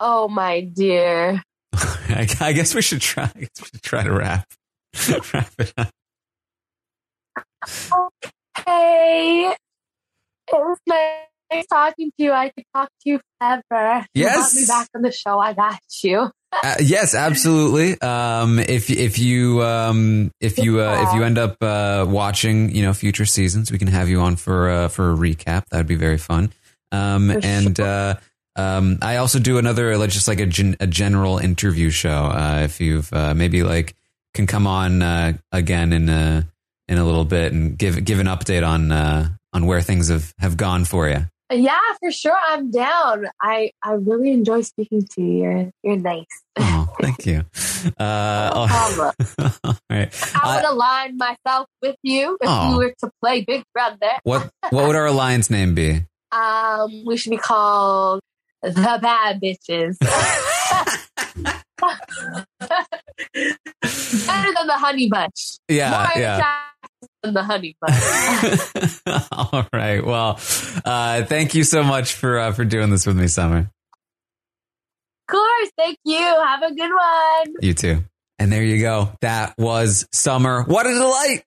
[0.00, 1.42] oh my dear.
[1.74, 3.24] I, I guess we should try.
[3.34, 4.46] I guess we should try to wrap
[5.32, 5.90] wrap it up.
[8.66, 11.29] Hey, it was nice
[11.70, 12.32] talking to you.
[12.32, 14.06] I could talk to you forever.
[14.14, 14.36] You Yes.
[14.36, 15.38] want me back on the show.
[15.38, 16.30] I got you.
[16.52, 18.00] Uh, yes, absolutely.
[18.00, 22.82] Um, if if you um, if you uh, if you end up uh, watching, you
[22.82, 25.64] know, future seasons, we can have you on for uh, for a recap.
[25.70, 26.52] That would be very fun.
[26.92, 28.16] Um, and uh,
[28.56, 32.10] um, I also do another like just like a, gen- a general interview show.
[32.10, 33.94] Uh, if you've uh, maybe like
[34.34, 36.46] can come on uh, again in a
[36.88, 40.34] in a little bit and give give an update on uh, on where things have
[40.40, 41.26] have gone for you.
[41.50, 42.36] Yeah, for sure.
[42.46, 43.26] I'm down.
[43.40, 45.42] I, I really enjoy speaking to you.
[45.42, 46.26] You're, you're nice.
[46.58, 47.44] Oh, thank you.
[47.98, 49.14] Uh, problem.
[49.64, 50.12] all right.
[50.36, 52.70] I would Uh, align myself with you if Oh.
[52.72, 54.10] you were to play Big Brother.
[54.22, 56.04] what what would our alliance name be?
[56.30, 58.20] Um, we should be called
[58.62, 59.96] the Bad Bitches.
[63.30, 65.58] Better than the Honey Bunch.
[65.68, 66.60] Yeah, More yeah.
[67.22, 69.28] The Honey Bunch.
[69.32, 70.04] All right.
[70.04, 70.38] Well,
[70.84, 73.58] uh, thank you so much for uh, for doing this with me, Summer.
[73.58, 73.66] of
[75.28, 75.70] course.
[75.76, 76.18] Thank you.
[76.18, 77.54] Have a good one.
[77.60, 78.04] You too.
[78.38, 79.12] And there you go.
[79.20, 80.62] That was Summer.
[80.62, 81.42] What a delight.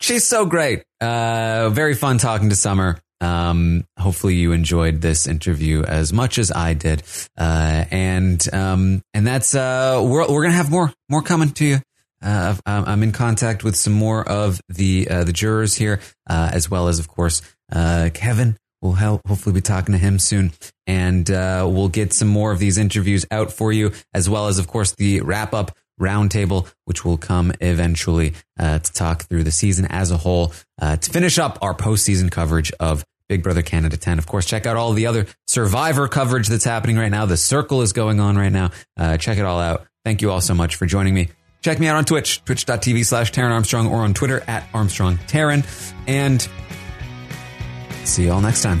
[0.00, 0.84] She's so great.
[1.00, 2.98] Uh, very fun talking to Summer.
[3.20, 7.02] Um, hopefully you enjoyed this interview as much as I did.
[7.36, 11.64] Uh, and, um, and that's, uh, we're, we're going to have more, more coming to
[11.64, 11.78] you.
[12.22, 16.50] Uh, I'm I'm in contact with some more of the, uh, the jurors here, uh,
[16.52, 17.42] as well as, of course,
[17.72, 18.56] uh, Kevin.
[18.82, 20.52] We'll help, hopefully be talking to him soon.
[20.86, 24.58] And, uh, we'll get some more of these interviews out for you, as well as,
[24.58, 29.50] of course, the wrap up roundtable, which will come eventually uh, to talk through the
[29.50, 34.18] season as a whole to finish up our postseason coverage of Big Brother Canada 10.
[34.18, 37.26] Of course, check out all the other Survivor coverage that's happening right now.
[37.26, 38.70] The Circle is going on right now.
[39.16, 39.86] Check it all out.
[40.04, 41.30] Thank you all so much for joining me.
[41.60, 45.64] Check me out on Twitch, twitch.tv slash Taryn Armstrong, or on Twitter at Armstrong Taryn.
[46.06, 46.46] And
[48.06, 48.80] see you all next time.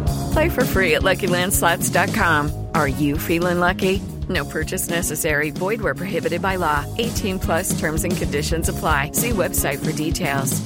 [0.31, 2.67] Play for free at LuckyLandSlots.com.
[2.75, 4.01] Are you feeling lucky?
[4.29, 5.51] No purchase necessary.
[5.51, 6.85] Void where prohibited by law.
[6.97, 9.11] 18 plus terms and conditions apply.
[9.13, 10.61] See website for details.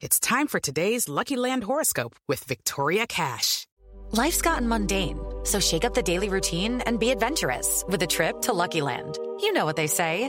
[0.00, 3.68] It's time for today's Lucky Land horoscope with Victoria Cash.
[4.10, 8.42] Life's gotten mundane, so shake up the daily routine and be adventurous with a trip
[8.42, 9.16] to Lucky Land.
[9.40, 10.28] You know what they say.